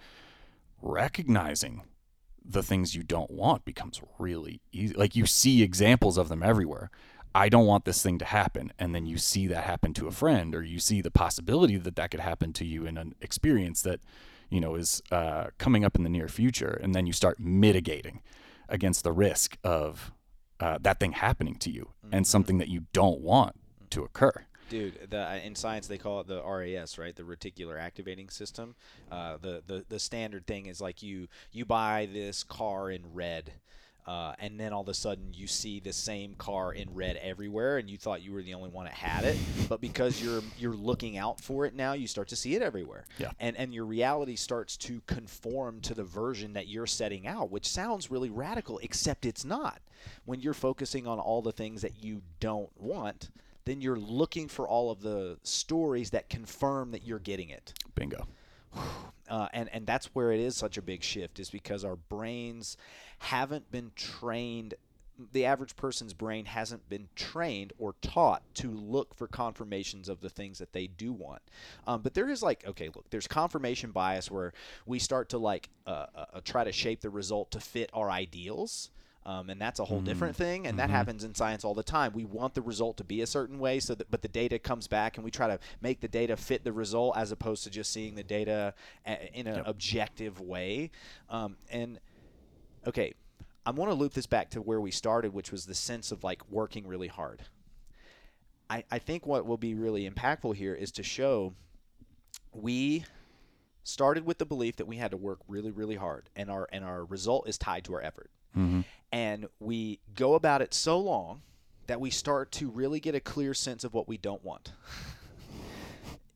[0.81, 1.83] recognizing
[2.43, 4.93] the things you don't want becomes really easy.
[4.93, 6.91] Like you see examples of them everywhere.
[7.35, 8.73] I don't want this thing to happen.
[8.79, 11.95] And then you see that happen to a friend, or you see the possibility that
[11.95, 13.99] that could happen to you in an experience that,
[14.49, 16.79] you know, is uh, coming up in the near future.
[16.81, 18.21] And then you start mitigating
[18.69, 20.11] against the risk of
[20.59, 23.55] uh, that thing happening to you and something that you don't want
[23.91, 24.45] to occur.
[24.69, 27.15] Dude, the, in science they call it the RAS, right?
[27.15, 28.75] The reticular activating system.
[29.09, 33.53] Uh, the, the the standard thing is like you you buy this car in red,
[34.07, 37.77] uh, and then all of a sudden you see the same car in red everywhere,
[37.77, 40.75] and you thought you were the only one that had it, but because you're you're
[40.75, 43.05] looking out for it now, you start to see it everywhere.
[43.17, 43.31] Yeah.
[43.39, 47.67] And and your reality starts to conform to the version that you're setting out, which
[47.67, 49.81] sounds really radical, except it's not.
[50.25, 53.29] When you're focusing on all the things that you don't want
[53.65, 57.73] then you're looking for all of the stories that confirm that you're getting it.
[57.95, 58.25] Bingo.
[59.29, 62.77] Uh, and, and that's where it is such a big shift, is because our brains
[63.19, 64.73] haven't been trained.
[65.31, 70.29] The average person's brain hasn't been trained or taught to look for confirmations of the
[70.29, 71.41] things that they do want.
[71.87, 74.53] Um, but there is like, okay, look, there's confirmation bias where
[74.85, 78.91] we start to like uh, uh, try to shape the result to fit our ideals.
[79.25, 82.13] Um, and that's a whole different thing, and that happens in science all the time.
[82.13, 84.87] We want the result to be a certain way, so that but the data comes
[84.87, 87.91] back, and we try to make the data fit the result, as opposed to just
[87.91, 88.73] seeing the data
[89.05, 90.91] a- in an objective way.
[91.29, 91.99] Um, and
[92.85, 93.13] okay,
[93.65, 96.23] I want to loop this back to where we started, which was the sense of
[96.23, 97.43] like working really hard.
[98.69, 101.53] I, I think what will be really impactful here is to show
[102.53, 103.05] we
[103.83, 106.83] started with the belief that we had to work really, really hard, and our and
[106.83, 108.81] our result is tied to our effort Mm-hmm.
[109.11, 111.41] and we go about it so long
[111.85, 114.71] that we start to really get a clear sense of what we don't want.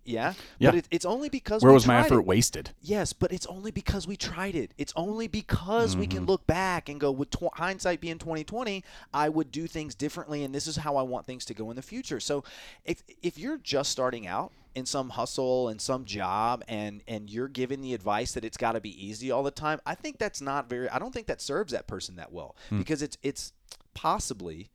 [0.03, 0.33] yeah?
[0.59, 0.71] Yeah.
[0.71, 2.25] But it, it's only because Where we was my effort it.
[2.25, 2.71] wasted?
[2.81, 4.71] Yes, but it's only because we tried it.
[4.77, 6.17] It's only because we Mm-hmm.
[6.17, 8.83] can look back and go with tw- hindsight being 2020,
[9.13, 11.75] I would do things differently and this is how I want things to go in
[11.75, 12.19] the future.
[12.19, 12.43] So
[12.85, 17.47] if if you're just starting out in some hustle and some job and and you're
[17.49, 20.41] given the advice that it's got to be easy all the time, I think that's
[20.41, 23.53] not very I don't think that serves that person that well because it's it's
[23.93, 24.69] possibly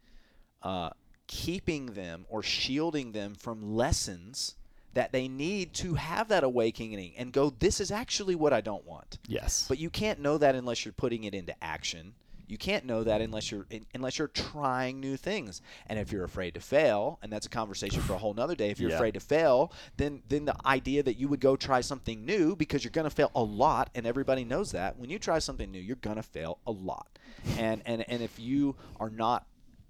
[0.63, 0.91] uh,
[1.27, 4.55] keeping them or shielding them from lessons
[4.97, 8.87] that they need to have that awakening and go, this is actually what I don't
[8.87, 9.19] want.
[9.29, 9.67] Yes.
[9.69, 12.15] But you can't know that unless you're putting it into action.
[12.49, 15.61] You can't know that unless you're unless you're trying new things.
[15.89, 18.71] And if you're afraid to fail, and that's a conversation for a whole nother day.
[18.71, 18.97] If you're Yeah.
[18.97, 22.83] afraid to fail, then then the idea that you would go try something new because
[22.83, 24.97] you're going to fail a lot, and everybody knows that.
[24.97, 27.19] When you try something new, you're going to fail a lot.
[27.59, 29.45] And and and if you are not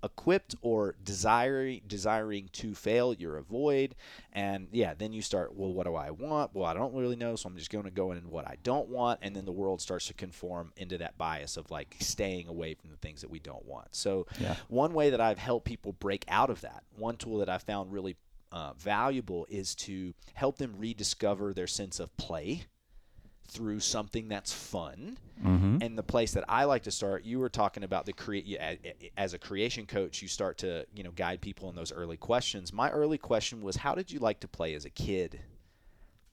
[0.06, 3.94] equipped or desiring desiring to fail you're avoid
[4.32, 6.50] and yeah then you start well what do i want?
[6.54, 8.88] Well i don't really know so i'm just going to go in what i don't
[8.88, 9.20] want.
[9.22, 12.90] And then the world starts to conform into that bias of like staying away from
[12.90, 13.94] the things that we don't want.
[13.94, 14.56] So Yeah.
[14.68, 17.92] one way that i've helped people break out of that one tool that i found
[17.92, 18.16] really
[18.52, 22.62] uh, valuable is to help them rediscover their sense of play
[23.46, 25.18] through something that's fun.
[25.44, 25.78] Mm-hmm.
[25.82, 28.46] And the place that I like to start, you were talking about the create
[29.16, 32.72] as a creation coach, you start to you know guide people in those early questions.
[32.72, 35.40] My early question was, how did you like to play as a kid?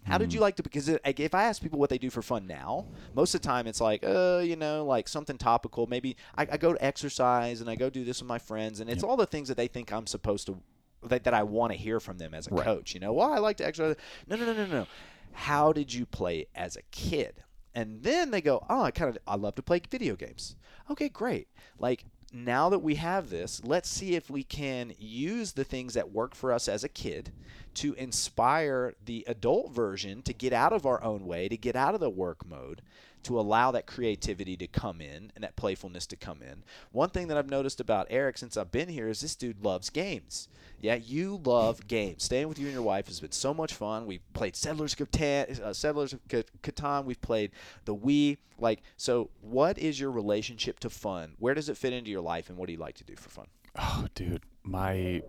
[0.05, 0.43] How did you Hmm.
[0.43, 0.63] like to?
[0.63, 3.67] Because if I ask people what they do for fun now, most of the time
[3.67, 5.87] it's like, uh, you know, like something topical.
[5.87, 8.89] Maybe I, I go to exercise and I go do this with my friends, and
[8.89, 10.59] it's all the things that they think I'm supposed to,
[11.03, 12.65] that, that I want to hear from them as a Right.
[12.65, 12.93] coach.
[12.93, 13.95] You know, well, I like to exercise.
[14.27, 14.87] No, no, no, no, no.
[15.33, 17.43] How did you play as a kid?
[17.75, 20.55] And then they go, oh, I kind of, I love to play video games.
[20.91, 21.47] Okay, great.
[21.79, 26.11] Like now that we have this, let's see if we can use the things that
[26.11, 27.31] work for us as a kid
[27.75, 31.93] to inspire the adult version to get out of our own way, to get out
[31.93, 32.81] of the work mode,
[33.23, 36.63] to allow that creativity to come in and that playfulness to come in.
[36.91, 39.89] One thing that I've noticed about Eric since I've been here is this dude loves
[39.89, 40.47] games.
[40.79, 42.23] Yeah, you love games.
[42.23, 44.05] Staying with you and your wife has been so much fun.
[44.05, 47.05] We've played Settlers of Catan, uh, Settlers of Catan.
[47.05, 47.51] We've played
[47.85, 48.37] the Wii.
[48.59, 51.35] Like, so what is your relationship to fun?
[51.39, 53.29] Where does it fit into your life, and what do you like to do for
[53.29, 53.47] fun?
[53.77, 55.21] Oh, dude, my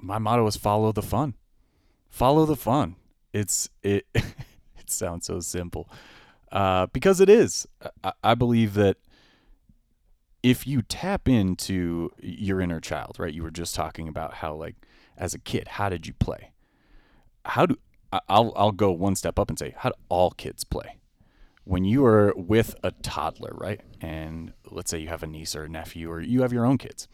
[0.00, 1.34] my motto is follow the fun.
[2.08, 2.96] Follow the fun.
[3.32, 4.06] It's it.
[4.14, 5.88] it sounds so simple,
[6.52, 7.66] uh, because it is.
[8.02, 8.96] I, I believe that
[10.42, 13.32] if you tap into your inner child, right?
[13.32, 14.76] You were just talking about how, like,
[15.16, 16.52] as a kid, how did you play?
[17.44, 17.76] How do
[18.28, 20.98] I'll I'll go one step up and say, how do all kids play?
[21.64, 23.80] when you are with a toddler, right?
[24.00, 26.78] And let's say you have a niece or a nephew, or you have your own
[26.78, 27.08] kids,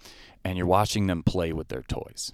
[0.44, 2.32] and you're watching them play with their toys.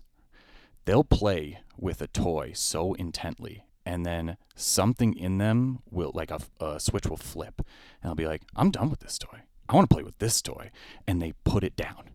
[0.86, 6.40] They'll play with a toy so intently, and then something in them will, like a,
[6.60, 7.54] a switch will flip,
[8.02, 9.42] and they'll be like, I'm done with this toy.
[9.68, 10.70] I want to play with this toy.
[11.06, 12.10] And they put it down.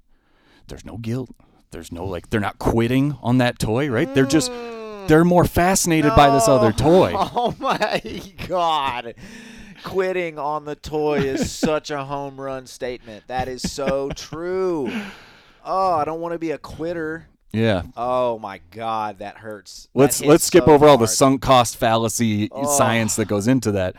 [0.68, 1.30] There's no guilt.
[1.72, 4.14] There's no, like, they're not quitting on that toy, right?
[4.14, 5.08] They're just, mm.
[5.08, 7.14] they're more fascinated by this other toy.
[7.18, 8.02] Oh my
[8.48, 9.16] god.
[9.84, 13.26] Quitting on the toy is such a home run statement.
[13.28, 14.92] That is so true.
[15.64, 17.28] Oh, I don't want to be a quitter.
[17.54, 17.84] Yeah.
[17.98, 19.90] Oh my god, that hurts.
[19.94, 22.78] Let's hits let's skip so over all the sunk cost fallacy Oh.
[22.78, 23.96] science that goes into that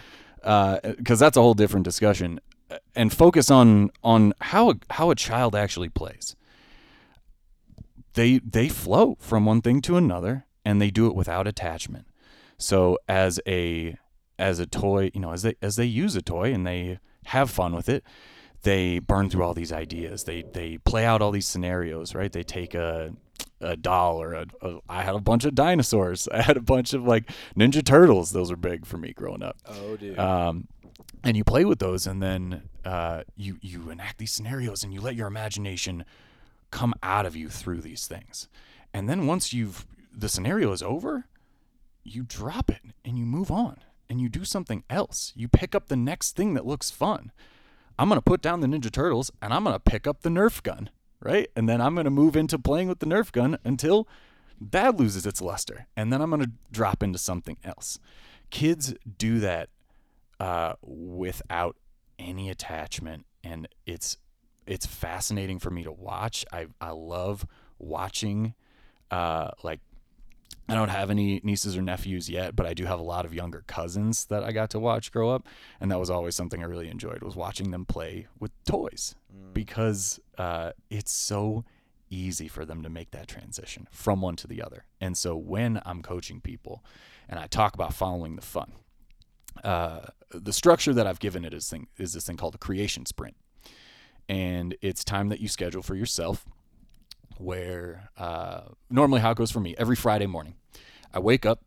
[0.97, 2.41] because that's a whole different discussion
[2.71, 6.35] Uh, and focus on on how a, how a child actually plays
[8.15, 12.07] they they flow from one thing to another and they do it without attachment
[12.59, 13.97] so as a
[14.39, 17.51] as a toy you know as they as they use a toy and they have
[17.51, 18.03] fun with it
[18.63, 22.43] they burn through all these ideas they they play out all these scenarios right they
[22.43, 23.13] take a
[23.61, 26.93] a doll or a, a I had a bunch of dinosaurs I had a bunch
[26.95, 30.19] of like ninja turtles those were big for me growing up Oh dude.
[30.19, 30.69] um,
[31.25, 35.01] and you play with those, and then uh, you you enact these scenarios, and you
[35.01, 36.05] let your imagination
[36.73, 38.49] come out of you through these things.
[38.93, 41.27] And then once you've the scenario is over,
[42.03, 43.77] you drop it and you move on,
[44.11, 45.33] and you do something else.
[45.37, 47.31] You pick up the next thing that looks fun.
[48.03, 50.91] I'm gonna put down the Ninja Turtles, and I'm gonna pick up the Nerf gun,
[51.21, 51.49] right?
[51.55, 54.09] And then I'm gonna move into playing with the Nerf gun until
[54.61, 58.01] that loses its luster, and then I'm gonna drop into something else.
[58.51, 59.69] Kids do that
[60.41, 61.77] uh, without
[62.19, 64.17] any attachment, and it's
[64.67, 66.45] it's fascinating for me to watch.
[66.53, 67.47] I I love
[67.79, 68.55] watching,
[69.13, 69.79] uh, like
[70.69, 73.35] I don't have any nieces or nephews yet, but I do have a lot of
[73.35, 75.47] younger cousins that I got to watch grow up,
[75.81, 79.15] and that was always something I really enjoyed was watching them play with toys
[79.53, 81.65] because uh, it's so
[82.11, 84.85] easy for them to make that transition from one to the other.
[85.01, 86.85] And so when I'm coaching people,
[87.29, 88.73] and I talk about following the fun,
[89.65, 93.05] uh, the structure that I've given it is thing is this thing called a creation
[93.05, 93.37] sprint,
[94.29, 96.47] and it's time that you schedule for yourself.
[97.43, 100.55] Where uh, normally how it goes for me every Friday morning,
[101.13, 101.65] I wake up,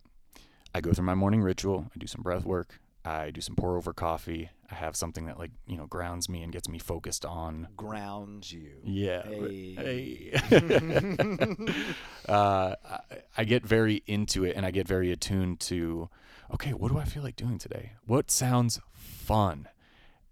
[0.73, 3.75] I go through my morning ritual, I do some breath work, I do some pour
[3.75, 7.25] over coffee, I have something that like you know grounds me and gets me focused
[7.25, 8.77] on Grounds you.
[8.85, 9.23] yeah.
[9.23, 10.31] Hey.
[10.39, 10.39] Hey.
[12.29, 12.99] uh, I,
[13.37, 16.09] I get very into it and I get very attuned to,
[16.53, 17.91] okay, what do I feel like doing today?
[18.05, 19.67] What sounds fun?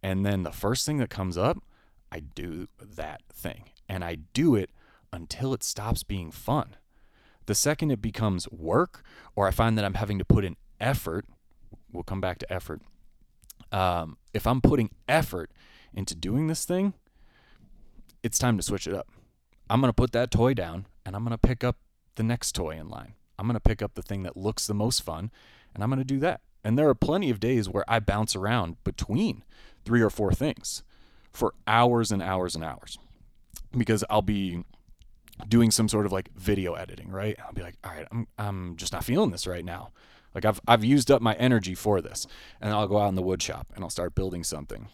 [0.02, 1.58] And then the first thing that comes up,
[2.14, 3.72] I do that thing.
[3.90, 4.70] And I do it
[5.14, 6.76] until it stops being fun.
[7.46, 9.04] The second it becomes work,
[9.36, 11.26] or I find that I'm having to put in effort,
[11.92, 12.82] we'll come back to effort.
[13.72, 15.52] Um, if I'm putting effort
[15.94, 16.94] into doing this thing,
[18.24, 19.10] it's time to switch it up.
[19.70, 21.78] I'm going to put that toy down and I'm going to pick up
[22.16, 23.14] the next toy in line.
[23.38, 25.32] I'm going to pick up the thing that looks the most fun
[25.74, 26.42] and I'm going to do that.
[26.64, 29.44] And there are plenty of days where I bounce around between
[29.84, 30.84] three or four things
[31.32, 32.98] for hours and hours and hours
[33.76, 34.64] because I'll be
[35.48, 37.38] doing some sort of like video editing, right?
[37.44, 39.92] I'll be like, all right, I'm, I'm just not feeling this right now.
[40.34, 42.28] Like I've I've used up my energy for this,
[42.60, 44.88] and I'll go out in the wood shop and I'll start building something.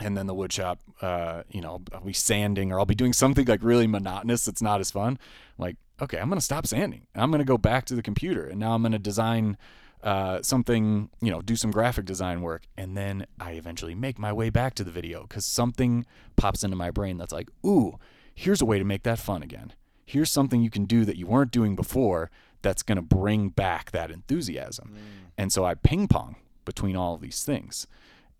[0.00, 3.12] And then the wood shop, uh, you know, I'll be sanding or I'll be doing
[3.12, 5.18] something like really monotonous that's not as fun.
[5.58, 7.06] like, okay, I'm gonna stop sanding.
[7.14, 9.58] I'm gonna go back to the computer, and now I'm gonna design
[10.02, 14.32] uh, something, you know, do some graphic design work, and then I eventually make my
[14.32, 16.06] way back to the video because something
[16.36, 17.98] pops into my brain that's like, ooh,
[18.40, 19.74] here's a way to make that fun again.
[20.06, 22.30] Here's something you can do that you weren't doing before
[22.62, 24.94] that's going to bring back that enthusiasm.
[24.94, 25.30] Mm.
[25.36, 27.86] And so I ping pong between all of these things.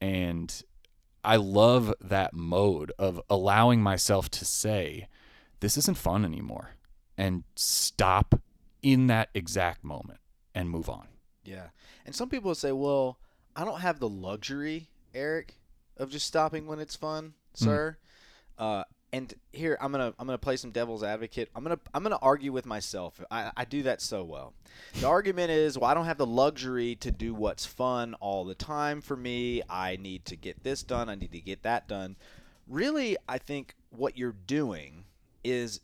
[0.00, 0.62] And
[1.22, 5.06] I love that mode of allowing myself to say,
[5.60, 6.76] this isn't fun anymore,
[7.18, 8.40] and stop
[8.82, 10.20] in that exact moment
[10.54, 11.08] and move on.
[11.44, 11.68] Yeah.
[12.06, 13.18] And some people say, well,
[13.54, 15.58] I don't have the luxury, Eric,
[15.98, 17.64] of just stopping when it's fun, hmm.
[17.64, 17.98] sir.
[18.58, 18.64] Mm.
[18.64, 21.50] Uh, and here I'm gonna I'm gonna play some devil's advocate.
[21.54, 23.20] I'm gonna I'm gonna argue with myself.
[23.30, 24.54] I, I do that so well.
[25.00, 28.54] The argument is, well, I don't have the luxury to do what's fun all the
[28.54, 29.62] time for me.
[29.68, 31.08] I need to get this done.
[31.08, 32.16] I need to get that done.
[32.68, 35.04] Really, I think what you're doing
[35.42, 35.80] is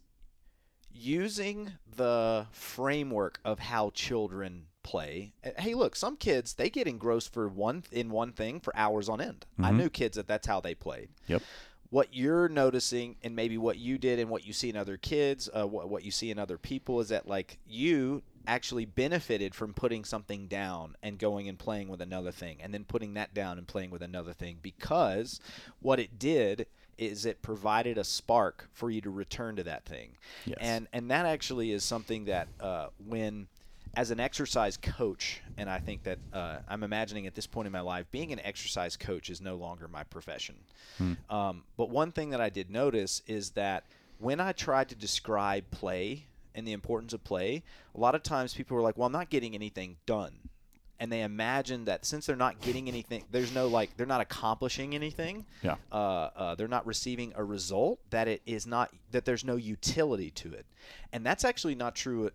[0.93, 5.33] using the framework of how children play.
[5.59, 9.21] Hey, look, some kids they get engrossed for one in one thing for hours on
[9.21, 9.45] end.
[9.55, 9.65] Mm-hmm.
[9.65, 11.09] I knew kids that that's how they played.
[11.27, 11.43] Yep.
[11.91, 15.49] What you're noticing, and maybe what you did, and what you see in other kids,
[15.55, 19.75] uh, what what you see in other people, is that like you actually benefited from
[19.75, 23.59] putting something down and going and playing with another thing, and then putting that down
[23.59, 25.41] and playing with another thing, because
[25.81, 26.67] what it did
[26.99, 30.13] is it provided a spark for you to return to that thing.
[30.45, 30.57] Yes.
[30.61, 33.49] And and that actually is something that uh, when
[33.97, 37.73] as an exercise coach, and I think that uh, I'm imagining at this point in
[37.73, 40.57] my life, being an exercise coach is no longer my profession.
[40.99, 41.13] Hmm.
[41.31, 43.85] Um, but one thing that I did notice is that
[44.19, 47.63] when I tried to describe play and the importance of play,
[47.95, 50.33] a lot of times people were like, "Well, I'm not getting anything done."
[50.99, 54.95] and they imagine that since they're not getting anything, there's no like they're not accomplishing
[54.95, 55.45] anything.
[55.63, 55.77] Yeah.
[55.93, 60.31] Uh, uh, they're not receiving a result that it is not that there's no utility
[60.31, 60.67] to it,
[61.13, 62.31] and that's actually not true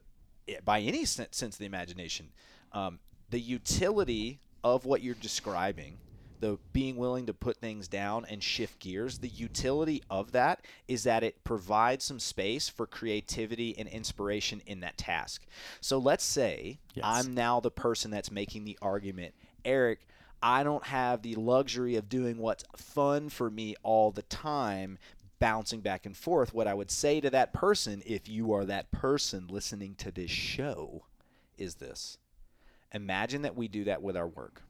[0.64, 2.30] by any sense of the imagination.
[2.72, 5.98] Um, the utility of what you're describing,
[6.40, 11.04] the being willing to put things down and shift gears, the utility of that is
[11.04, 15.46] that it provides some space for creativity and inspiration in that task.
[15.80, 17.06] So let's say yes.
[17.08, 19.34] I'm now the person that's making the argument,
[19.64, 20.00] Eric.
[20.44, 24.98] I don't have the luxury of doing what's fun for me all the time
[25.42, 28.92] bouncing back and forth, what I would say to that person, if you are that
[28.92, 31.04] person listening to this show,
[31.58, 32.18] is this
[32.94, 34.64] Imagine that we do that with our work.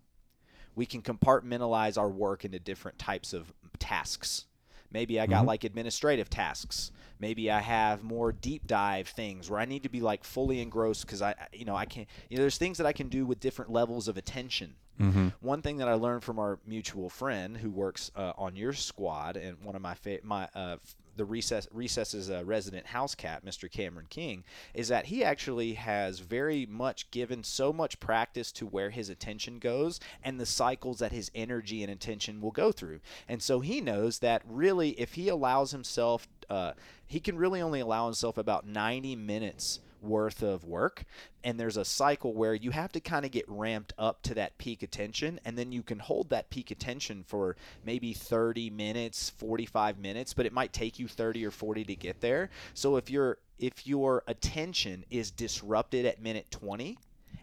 [0.76, 4.46] We can compartmentalize our work into different types of tasks.
[4.92, 5.48] Maybe I got mm-hmm.
[5.48, 6.92] like administrative tasks.
[7.20, 11.06] Maybe I have more deep dive things where I need to be like fully engrossed
[11.06, 12.08] because I, you know, I can't.
[12.30, 14.76] You know, there's things that I can do with different levels of attention.
[15.02, 15.28] Mm-hmm.
[15.42, 19.38] One thing that I learned from our mutual friend who works uh, on your squad
[19.38, 20.78] and one of my fa- my uh,
[21.18, 23.70] the recess recess's uh, resident house cat, Mr.
[23.70, 24.44] Cameron King,
[24.74, 29.60] is that he actually has very much given so much practice to where his attention
[29.60, 33.00] goes and the cycles that his energy and attention will go through.
[33.28, 36.74] And so he knows that really, if he allows himself, uh,
[37.06, 41.04] he can really only allow himself about 90 minutes worth of work
[41.44, 44.58] and there's a cycle where you have to kind of get ramped up to that
[44.58, 50.00] peak attention and then you can hold that peak attention for maybe 30 minutes 45
[50.00, 53.38] minutes but it might take you 30 or 40 to get there so if your
[53.60, 56.98] if your attention is disrupted at minute 20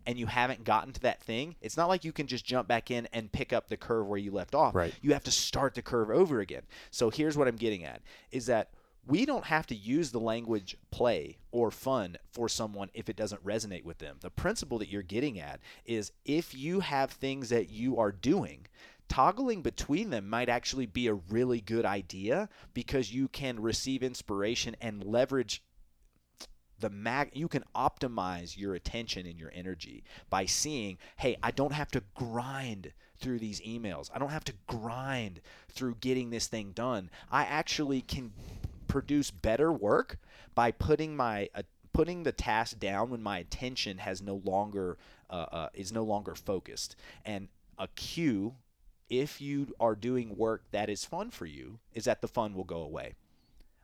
[0.09, 2.91] and you haven't gotten to that thing, it's not like you can just jump back
[2.91, 4.75] in and pick up the curve where you left off.
[4.75, 4.95] Right.
[5.03, 6.63] You have to start the curve over again.
[6.91, 8.01] So here's what I'm getting at
[8.33, 8.71] is that
[9.09, 13.45] we don't have to use the language play or fun for someone if it doesn't
[13.45, 14.19] resonate with them.
[14.21, 18.67] The principle that you're getting at is if you have things that you are doing,
[19.09, 24.77] toggling between them might actually be a really good idea because you can receive inspiration
[24.81, 25.63] and leverage
[26.81, 31.73] the mag you can optimize your attention and your energy by seeing hey i don't
[31.73, 35.41] have to grind through these emails i don't have to grind
[35.73, 38.33] through getting this thing done i actually can
[38.89, 40.19] produce better work
[40.55, 41.63] by putting my uh,
[41.93, 44.99] putting the task down when my attention has no longer
[45.31, 46.97] uh, uh, is no longer focused.
[47.25, 48.55] And a cue,
[49.09, 52.65] if you are doing work that is fun for you, is that the fun will
[52.65, 53.15] go away.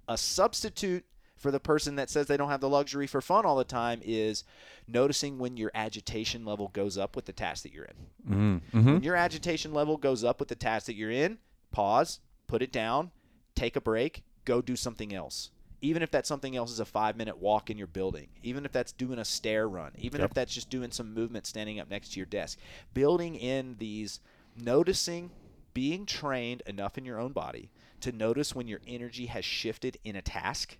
[0.09, 1.05] A substitute
[1.37, 4.01] for the person that says they don't have the luxury for fun all the time
[4.05, 4.45] is
[4.87, 8.33] noticing when your agitation level goes up with the task that you're in.
[8.33, 8.79] Mm-hmm.
[8.79, 8.93] mm-hmm.
[8.95, 11.39] When your agitation level goes up with the task that you're in,
[11.73, 13.11] pause, put it down,
[13.55, 15.51] take a break, go do something else.
[15.81, 18.73] even if that something else is a five minute walk in your building, even if
[18.73, 20.31] that's doing a stair run, even Yep.
[20.31, 22.59] if that's just doing some movement standing up next to your desk,
[22.95, 24.21] building in these
[24.57, 25.31] noticing,
[25.75, 27.71] being trained enough in your own body
[28.01, 30.79] to notice when your energy has shifted in a task,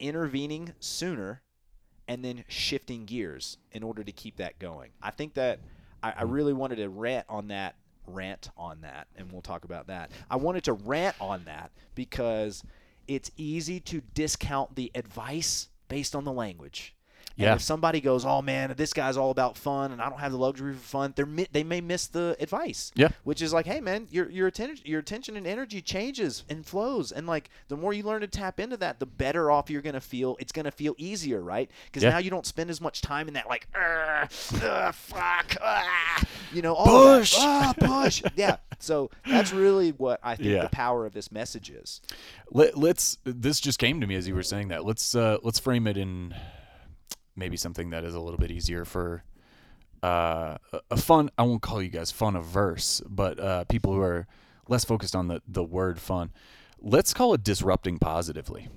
[0.00, 1.42] intervening sooner,
[2.08, 4.90] and then shifting gears in order to keep that going.
[5.00, 5.60] I think that
[6.02, 6.30] I, I mm-hmm.
[6.32, 7.76] really wanted to rant on that,
[8.14, 10.10] rant on that, and we'll talk about that.
[10.30, 12.62] I wanted to rant on that because
[13.08, 16.94] it's easy to discount the advice based on the language.
[17.40, 17.54] And Yeah.
[17.54, 20.36] if somebody goes, "Oh man, this guy's all about fun, and I don't have the
[20.38, 22.92] luxury for fun," they're mi- they may miss the advice.
[22.94, 23.08] Yeah.
[23.24, 27.12] Which is like, hey man, your your attention your attention and energy changes and flows,
[27.12, 30.00] and like the more you learn to tap into that, the better off you're gonna
[30.02, 30.36] feel.
[30.38, 31.70] It's gonna feel easier, right?
[31.86, 32.10] Because Yeah.
[32.10, 34.28] now you don't spend as much time in that like, "Ugh,
[34.62, 36.22] ugh, fuck, ah,"
[36.52, 37.34] you know, all Push.
[37.38, 38.22] Ah, push.
[38.36, 38.56] yeah.
[38.78, 40.62] So that's really what I think Yeah.
[40.64, 42.00] the power of this message is.
[42.50, 43.16] Let, let's.
[43.24, 44.84] This just came to me as you were saying that.
[44.84, 46.34] Let's uh, let's frame it in
[47.40, 49.24] maybe something that is a little bit easier for
[50.04, 50.58] uh,
[50.90, 51.30] a- fun.
[51.36, 54.28] I won't call you guys fun averse, but uh, people who are
[54.68, 56.30] less focused on the the word fun.
[56.80, 58.68] Let's call it disrupting positively,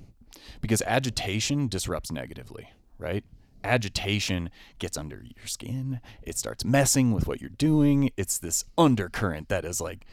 [0.60, 3.24] because agitation disrupts negatively, right?
[3.64, 6.02] Agitation gets under your skin.
[6.22, 8.10] It starts messing with what you're doing.
[8.18, 10.06] It's this undercurrent that is like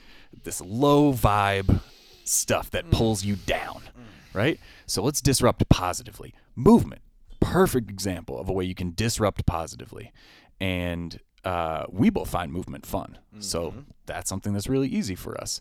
[0.44, 1.80] this low vibe
[2.22, 3.82] stuff that pulls you down,
[4.32, 4.60] right?
[4.86, 6.32] So let's disrupt positively.
[6.54, 7.02] Movement,
[7.40, 10.12] perfect example of a way you can disrupt positively.
[10.60, 13.18] And uh, we both find movement fun.
[13.40, 13.74] So
[14.06, 15.60] that's something that's really easy for us.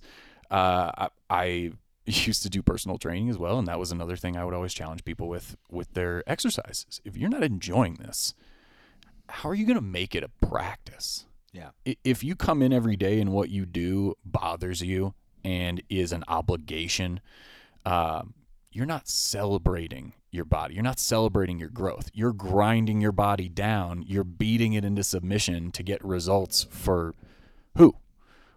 [0.51, 1.71] Uh, I, I
[2.05, 4.73] used to do personal training as well, and that was another thing I would always
[4.73, 6.99] challenge people with with their exercises.
[7.05, 8.33] If you're not enjoying this,
[9.29, 11.25] how are you going to make it a practice?
[11.51, 11.69] Yeah.
[12.03, 16.23] if you come in every day and what you do bothers you and is an
[16.27, 17.21] obligation,
[17.87, 18.35] um,
[18.71, 20.75] you're not celebrating your body.
[20.75, 22.09] You're not celebrating your growth.
[22.13, 24.03] You're grinding your body down.
[24.07, 27.15] You're beating it into submission to get results for
[27.77, 27.95] who?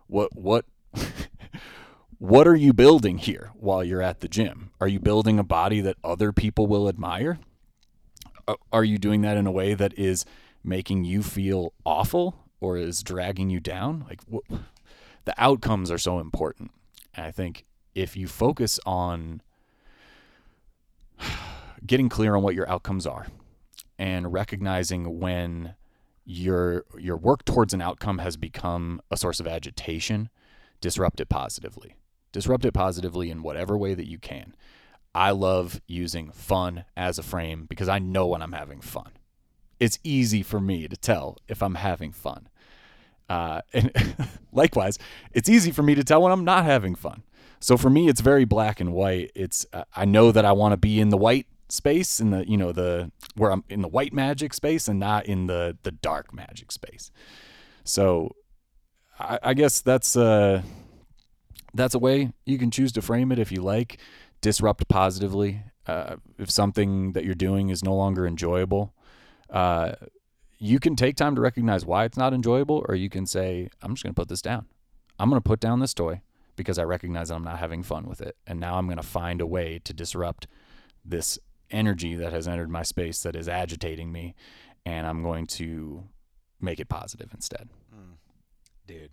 [0.06, 0.34] What?
[0.36, 0.66] What?
[2.18, 4.70] what are you building here while you're at the gym?
[4.80, 7.38] Are you building a body that other people will admire?
[8.46, 10.24] Uh, Are you doing that in a way that is
[10.62, 14.04] making you feel awful or is dragging you down?
[14.08, 14.56] Like wh-
[15.24, 16.70] the outcomes are so important.
[17.14, 17.64] And I think
[17.94, 19.40] if you focus on
[21.84, 23.26] getting clear on what your outcomes are
[23.98, 25.74] and recognizing when
[26.24, 30.28] your your work towards an outcome has become a source of agitation,
[30.80, 31.96] disrupt it positively.
[32.32, 34.54] Disrupt it positively in whatever way that you can.
[35.14, 39.12] I love using fun as a frame because I know when I'm having fun.
[39.78, 42.48] It's easy for me to tell if I'm having fun.
[43.28, 43.92] Uh, and
[44.52, 44.98] likewise,
[45.32, 47.24] it's easy for me to tell when I'm not having fun.
[47.60, 49.30] So for me, it's very black and white.
[49.34, 52.48] It's uh, I know that I want to be in the white space, in the
[52.48, 55.90] you know the where I'm in the white magic space, and not in the the
[55.90, 57.10] dark magic space.
[57.84, 58.36] So
[59.18, 60.62] I, I guess that's uh
[61.74, 63.98] that's a way you can choose to frame it if you like.
[64.40, 65.62] Disrupt positively.
[65.86, 68.94] Uh, if something that you're doing is no longer enjoyable,
[69.50, 69.92] uh,
[70.58, 73.94] you can take time to recognize why it's not enjoyable, or you can say, I'm
[73.94, 74.66] just going to put this down.
[75.18, 76.20] I'm going to put down this toy
[76.54, 78.36] because I recognize that I'm not having fun with it.
[78.46, 80.46] And now I'm going to find a way to disrupt
[81.04, 81.38] this
[81.72, 84.34] energy that has entered my space that is agitating me.
[84.84, 86.04] And I'm going to
[86.60, 87.68] make it positive instead.
[88.86, 89.10] Dude.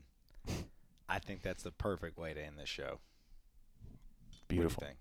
[1.07, 2.99] I think that's the perfect way to end this show.
[4.47, 4.82] Beautiful.
[4.82, 4.99] What do you think?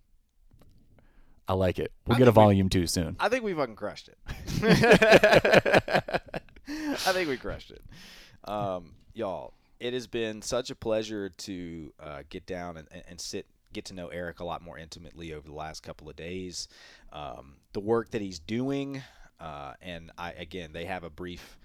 [1.49, 1.93] I like it.
[2.07, 3.17] We'll I get a think we- volume two soon.
[3.19, 4.19] I think we fucking crushed it.
[6.69, 7.83] I think we crushed it.
[8.45, 13.47] Um, y'all, it has been such a pleasure to uh, get down and, and sit,
[13.73, 16.69] get to know Eric a lot more intimately over the last couple of days.
[17.13, 19.03] Um, the work that he's doing,
[19.41, 21.57] uh, and I again, they have a brief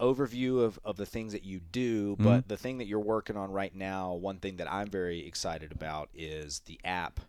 [0.00, 3.50] overview of, of the things that you do, but the thing that you're working on
[3.50, 7.20] right now, one thing that I'm very excited about is the app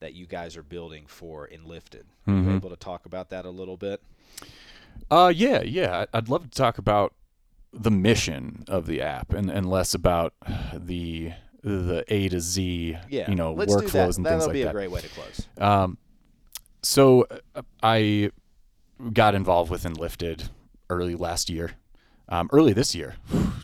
[0.00, 2.06] that you guys are building for Enlifted.
[2.26, 4.02] Are you able to talk about that a little bit?
[5.10, 6.04] Uh, yeah, yeah.
[6.12, 7.14] I'd love to talk about
[7.72, 10.34] the mission of the app and, and less about
[10.74, 11.32] the
[11.62, 14.16] the A to Z, Yeah, you know, let's workflows that.
[14.18, 14.70] and That'll things like be that.
[14.70, 15.48] a great way to close.
[15.58, 15.98] Um,
[16.82, 18.30] so uh, I
[19.12, 20.48] got involved with Enlifted
[20.90, 21.72] early last year,
[22.28, 23.16] um, early this year.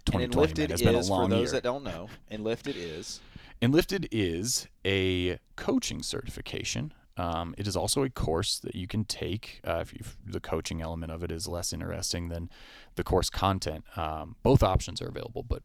[0.07, 1.51] 2020 And man, has been a is, for those year.
[1.53, 3.21] that don't know, Enlifted is
[3.63, 6.93] Enlifted is a coaching certification.
[7.17, 9.61] Um, it is also a course that you can take.
[9.65, 12.51] Uh, if, if the coaching element of it is less interesting than
[12.97, 15.45] the course content, um, both options are available.
[15.45, 15.63] But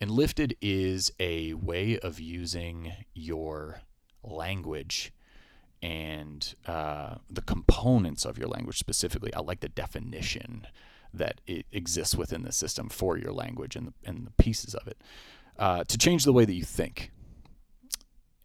[0.00, 3.82] Enlifted is a way of using your
[4.22, 5.12] language
[5.82, 9.32] and uh, the components of your language specifically.
[9.34, 10.66] I like the definition
[11.12, 14.86] that it exists within the system for your language and the, and the pieces of
[14.86, 14.98] it
[15.58, 17.10] uh, to change the way that you think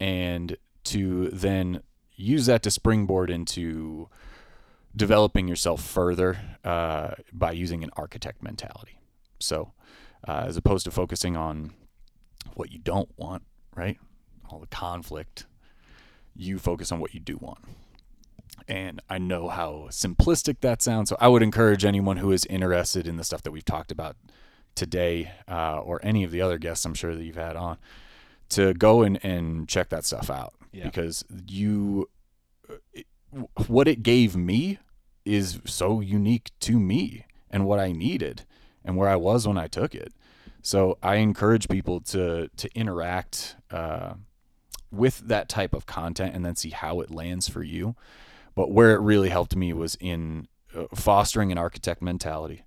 [0.00, 1.82] and to then
[2.16, 4.08] use that to springboard into
[4.96, 8.98] developing yourself further uh, by using an architect mentality.
[9.40, 9.72] So,
[10.26, 11.72] uh, as opposed to focusing on
[12.54, 13.42] what you don't want,
[13.76, 13.98] right?
[14.50, 15.46] All the conflict,
[16.34, 17.58] you focus on what you do want.
[18.68, 21.08] And I know how simplistic that sounds.
[21.08, 24.16] So, I would encourage anyone who is interested in the stuff that we've talked about
[24.74, 27.78] today uh, or any of the other guests I'm sure that you've had on
[28.50, 30.84] to go and, and check that stuff out Yeah.
[30.84, 32.08] because you
[32.92, 33.06] it,
[33.66, 34.78] what it gave me
[35.24, 38.44] is so unique to me and what I needed
[38.84, 40.12] and where I was when I took it.
[40.62, 44.14] So I encourage people to to interact uh,
[44.90, 47.96] with that type of content and then see how it lands for you.
[48.54, 52.64] But where it really helped me was in uh, fostering an architect mentality,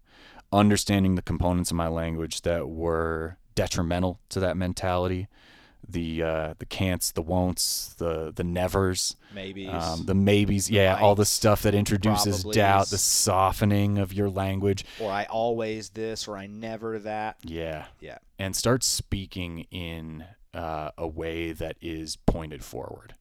[0.52, 5.28] understanding the components of my language that were detrimental to that mentality,
[5.90, 9.68] the uh, the can'ts, the won'ts, the the nevers, Maybe.
[9.68, 14.86] um, the maybes, yeah, all the stuff that introduces doubt, the softening of your language,
[15.00, 17.38] or I always this, or I never that.
[17.44, 18.18] yeah, Yeah.
[18.40, 23.16] and start speaking in uh, a way that is pointed forward.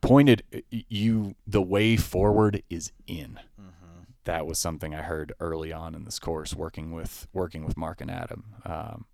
[0.00, 3.40] Pointed, you the way forward is in.
[4.24, 8.00] That was something I heard early on in this course, working with working with Mark
[8.00, 8.44] and Adam.
[8.64, 9.04] Um,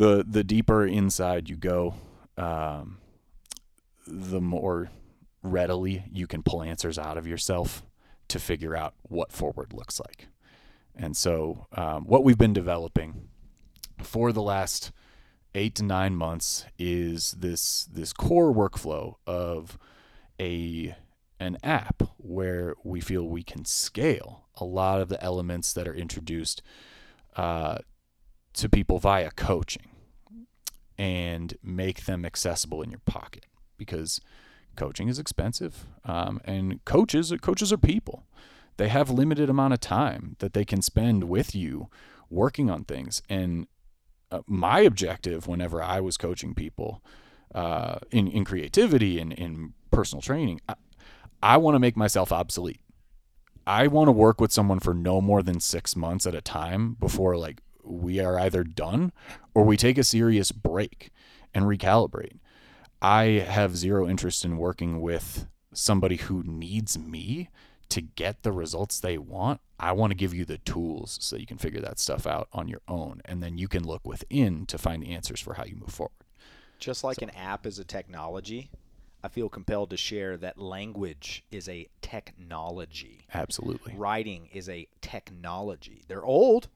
[0.00, 1.94] the the deeper inside you go,
[2.38, 2.96] um,
[4.06, 4.90] the more
[5.42, 7.84] readily you can pull answers out of yourself
[8.28, 10.28] to figure out what forward looks like.
[10.96, 13.28] And so, um, what we've been developing
[14.02, 14.90] for the last
[15.54, 19.76] eight to nine months is this this core workflow of
[20.40, 20.96] a
[21.38, 25.94] an app where we feel we can scale a lot of the elements that are
[25.94, 26.62] introduced
[27.36, 27.76] uh,
[28.54, 29.89] to people via coaching
[31.00, 33.46] and make them accessible in your pocket
[33.78, 34.20] because
[34.76, 38.26] coaching is expensive um, and coaches coaches are people.
[38.76, 41.88] They have limited amount of time that they can spend with you
[42.28, 43.22] working on things.
[43.30, 43.66] And
[44.30, 47.02] uh, my objective whenever i was coaching people
[47.54, 50.74] uh, in, in creativity and in personal training i,
[51.42, 52.80] I want to make myself obsolete.
[53.66, 56.96] I want to work with someone for no more than six months at a time
[57.00, 59.12] before like we are either done
[59.54, 61.10] or we take a serious break
[61.54, 62.38] and recalibrate
[63.02, 67.48] I have zero interest in working with somebody who needs me
[67.88, 69.60] to get the results they want.
[69.78, 72.68] I want to give you the tools so you can figure that stuff out on
[72.68, 73.22] your own.
[73.24, 76.12] And then you can look within to find the answers for how you move forward.
[76.78, 78.70] Just like an app is a technology,
[79.24, 83.26] I feel compelled to share that language is a technology.
[83.32, 83.94] Absolutely.
[83.96, 86.02] Writing is a technology.
[86.06, 86.68] They're old,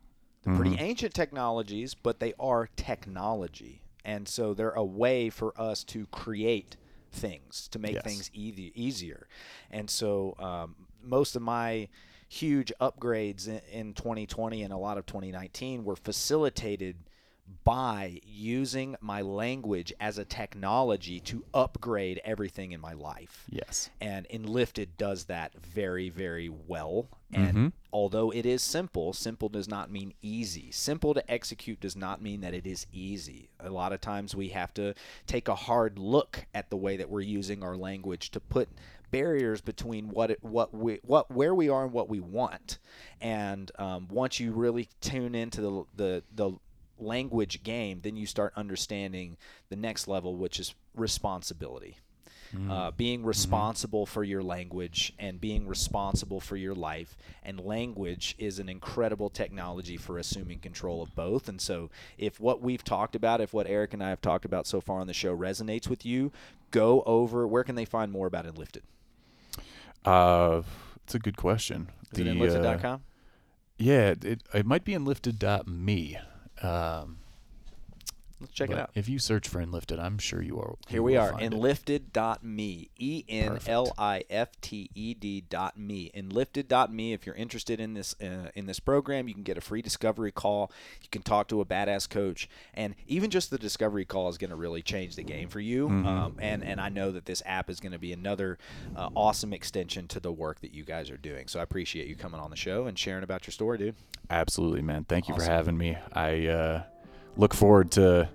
[0.44, 0.78] they're pretty Mm-hmm.
[0.78, 3.82] ancient technologies, but they are technology.
[4.04, 6.76] And so they're a way for us to create
[7.12, 8.02] things, to make Yes.
[8.02, 9.28] things easy, easier.
[9.70, 11.88] And so um, most of my
[12.28, 16.96] huge upgrades in, in 2020 and a lot of 2019 were facilitated
[17.62, 23.44] by using my language as a technology to upgrade everything in my life.
[23.50, 23.90] Yes.
[24.00, 27.08] And Enlifted does that very, very well.
[27.32, 27.72] And Mhm.
[27.92, 30.70] although it is simple, simple does not mean easy.
[30.70, 33.48] Simple to execute does not mean that it is easy.
[33.60, 34.94] A lot of times we have to
[35.26, 38.68] take a hard look at the way that we're using our language to put
[39.10, 42.78] barriers between what it, what we what where we are and what we want.
[43.20, 46.52] And um, once you really tune into the the the
[47.04, 49.36] language game, then you start understanding
[49.68, 51.96] the next level, which is responsibility.
[52.70, 57.16] Uh, being responsible for your language and being responsible for your life.
[57.42, 61.48] And language is an incredible technology for assuming control of both.
[61.48, 64.68] And so, if what we've talked about, if what Eric and I have talked about
[64.68, 66.30] so far on the show resonates with you,
[66.70, 68.84] go over where can they find more about Enlifted?
[70.04, 70.62] Uh,
[71.02, 71.88] it's a good question.
[72.12, 72.94] Is it The, enlifted.com?
[72.94, 72.98] uh,
[73.78, 76.18] yeah, it, it might be enlifted.me.
[76.64, 77.18] Um,
[78.40, 78.90] Let's check it out.
[78.94, 80.74] If you search for Enlifted, I'm sure you are.
[80.88, 81.52] Here we are, find it.
[81.52, 87.12] enlifted.me, E N L I F T E D dot me, enlifted.me.
[87.12, 90.32] If you're interested in this uh, in this program, you can get a free discovery
[90.32, 90.70] call.
[91.02, 94.50] You can talk to a badass coach, and even just the discovery call is going
[94.50, 95.88] to really change the game for you.
[95.88, 96.06] Mm-hmm.
[96.06, 98.58] Um, and and I know that this app is going to be another
[98.96, 101.48] uh, awesome extension to the work that you guys are doing.
[101.48, 103.94] So I appreciate you coming on the show and sharing about your story, dude.
[104.28, 105.04] Absolutely, man.
[105.04, 105.96] Thank you for having me.
[106.12, 106.82] I uh,
[107.36, 108.28] look forward to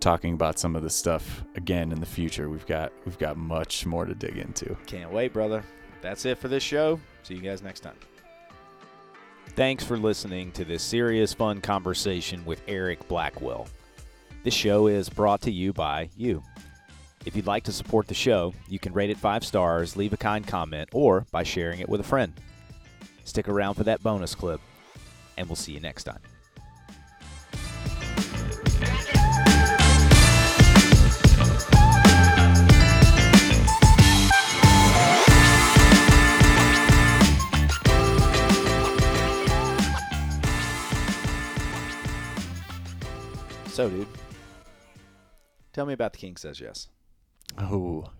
[0.00, 2.48] talking about some of this stuff again in the future.
[2.48, 4.76] We've got we've got much more to dig into.
[4.86, 5.64] Can't wait, brother.
[6.00, 7.00] That's it for this show.
[7.22, 7.96] See you guys next time.
[9.56, 13.66] Thanks for listening to this serious, fun conversation with Eric Blackwell.
[14.44, 16.42] This show is brought to you by you.
[17.26, 20.16] If you'd like to support the show, you can rate it five stars, leave a
[20.16, 22.32] kind comment, or by sharing it with a friend.
[23.24, 24.60] Stick around for that bonus clip,
[25.36, 26.20] and we'll see you next time.
[43.78, 44.08] So, dude,
[45.72, 46.88] tell me about the King Says Yes.
[47.56, 48.10] Oh.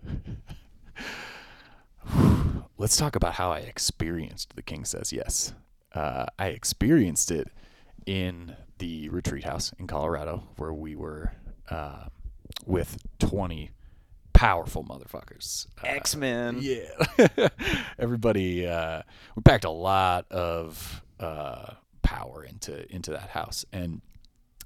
[2.77, 5.53] Let's talk about how I experienced The King Says Yes.
[5.93, 7.49] Uh, I experienced it
[8.05, 11.33] in the retreat house in Colorado where we were
[11.69, 12.05] uh,
[12.65, 13.71] with 20
[14.31, 15.67] powerful motherfuckers.
[15.83, 16.59] Uh, X Men.
[16.61, 17.49] Yeah.
[17.99, 19.01] Everybody, uh,
[19.35, 24.01] we packed a lot of uh, power into into that house, and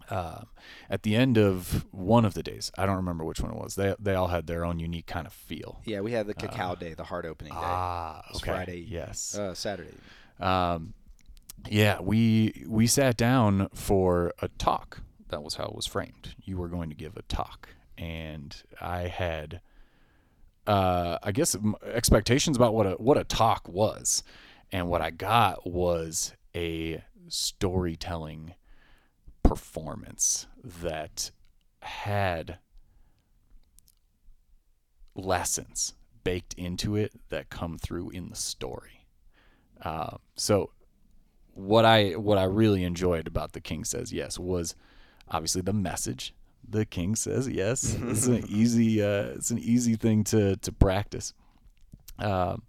[0.10, 0.48] um,
[0.90, 3.76] at the end of one of the days, I don't remember which one it was.
[3.76, 5.82] They they all had their own unique kind of feel.
[5.86, 7.60] Yeah, we had the cacao day, the heart opening day.
[7.62, 8.52] Ah, okay.
[8.52, 8.86] Friday.
[8.88, 9.38] Yes.
[9.38, 9.94] Uh, Saturday.
[10.40, 10.94] Um,
[11.70, 15.02] yeah, we we sat down for a talk.
[15.30, 16.36] That was how it was framed.
[16.44, 19.62] You were going to give a talk, and I had,
[20.68, 24.24] uh, I guess, expectations about what a what a talk was,
[24.72, 28.54] and what I got was a storytelling
[29.44, 31.32] performance that
[31.82, 32.60] had
[35.16, 39.06] lessons baked into it that come through in the story.
[39.82, 40.72] Uh, so
[41.54, 44.76] what I what I really enjoyed about the King says yes was
[45.30, 46.34] obviously the message.
[46.68, 47.96] The King says yes.
[48.02, 51.34] it's an easy uh, it's an easy thing to to practice.
[52.20, 52.64] Um,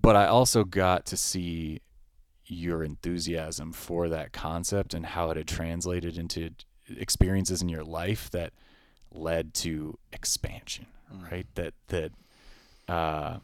[0.00, 1.80] but I also got to see
[2.52, 6.50] your enthusiasm for that concept and how it had translated into
[6.88, 8.52] experiences in your life that
[9.10, 10.86] led to expansion,
[11.30, 11.46] right?
[11.54, 12.12] That that
[12.88, 13.38] uh,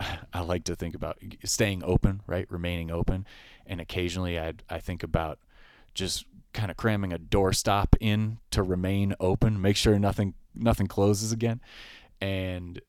[0.32, 2.50] I like to think about staying open, right?
[2.50, 3.26] Remaining open,
[3.66, 5.38] and occasionally I I think about
[5.94, 11.32] just kind of cramming a doorstop in to remain open, make sure nothing nothing closes
[11.32, 11.60] again,
[12.20, 12.80] and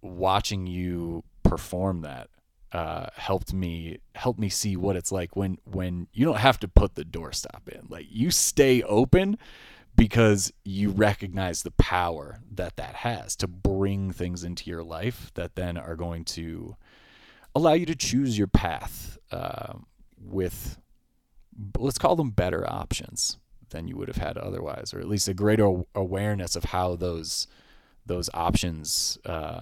[0.00, 2.28] watching you perform that
[2.72, 6.68] uh, helped me helped me see what it's like when when you don't have to
[6.68, 9.36] put the doorstop in, like you stay open
[9.94, 15.54] because you recognize the power that that has to bring things into your life that
[15.54, 16.74] then are going to
[17.54, 19.74] allow you to choose your path uh,
[20.18, 20.78] with
[21.78, 23.36] let's call them better options
[23.68, 27.46] than you would have had otherwise or at least a greater awareness of how those
[28.06, 29.60] those options uh,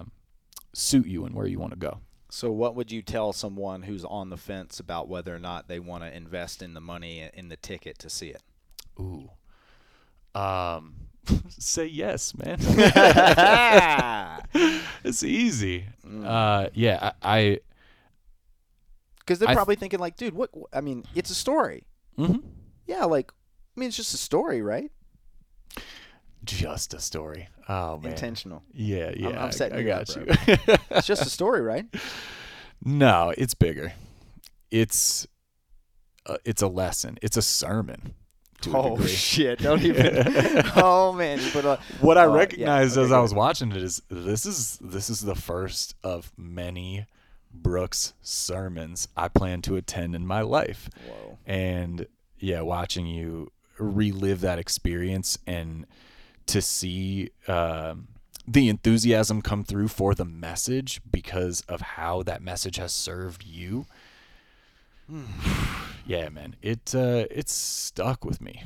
[0.73, 1.99] suit you and where you want to go
[2.33, 5.79] So, what would you tell someone who's on the fence about whether or not they
[5.79, 8.41] want to invest in the money in the ticket to see it?
[8.99, 9.29] ooh
[10.33, 10.95] um
[11.49, 12.57] say yes man
[15.03, 15.85] it's easy
[16.23, 17.59] uh yeah i,
[19.19, 20.49] Because they're I probably thinking, like, dude, what?
[20.73, 21.83] I mean, it's a story.
[22.17, 22.43] mhm.
[22.87, 24.91] Yeah, like, I mean, it's just a story, right?
[26.43, 28.63] Just a story oh man Intentional.
[28.73, 30.35] yeah yeah I'm I- setting I, you up, got bro.
[30.47, 31.85] you It's just a story, right?
[32.83, 33.93] No, it's bigger.
[34.71, 35.27] It's
[36.25, 37.17] uh, it's a lesson.
[37.21, 38.13] It's a sermon.
[38.61, 39.59] To a Oh shit!
[39.59, 40.23] Don't even.
[40.75, 41.79] oh man, you put a.
[41.99, 42.39] What I Oh, yeah.
[42.39, 46.31] recognized Okay, as I was watching it is this is this is the first of
[46.37, 47.05] many
[47.53, 50.89] Brooks sermons I plan to attend in my life.
[51.07, 51.37] Whoa.
[51.45, 52.07] And
[52.39, 55.85] yeah, watching you relive that experience and
[56.51, 58.09] to see um,
[58.45, 63.85] the enthusiasm come through for the message because of how that message has served you.
[66.05, 68.63] yeah, man, it uh, it's stuck with me,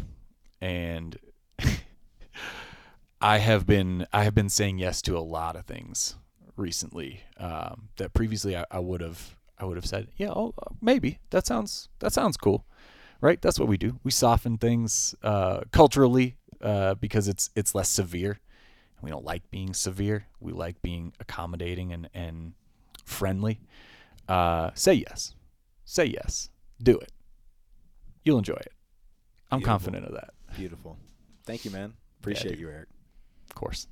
[0.59, 1.17] and
[3.21, 6.15] I have been I have been saying yes to a lot of things
[6.57, 10.73] recently um, that previously I, I would have I would have said yeah oh uh,
[10.81, 11.19] maybe.
[11.29, 12.65] That sounds that sounds cool.
[13.21, 13.41] Right?
[13.41, 13.99] That's what we do.
[14.03, 18.39] We soften things uh, culturally uh, because it's it's less severe
[19.01, 22.53] we don't like being severe we like being accommodating and and
[23.05, 23.59] friendly
[24.27, 25.35] uh, say yes
[25.85, 26.49] say yes
[26.81, 27.11] do it
[28.23, 28.73] you'll enjoy it
[29.51, 29.71] I'm Beautiful.
[29.73, 30.97] confident of that Beautiful.
[31.43, 31.93] Thank you, man.
[32.19, 32.59] Appreciate dude.
[32.61, 32.87] you, Eric.
[33.49, 33.87] of course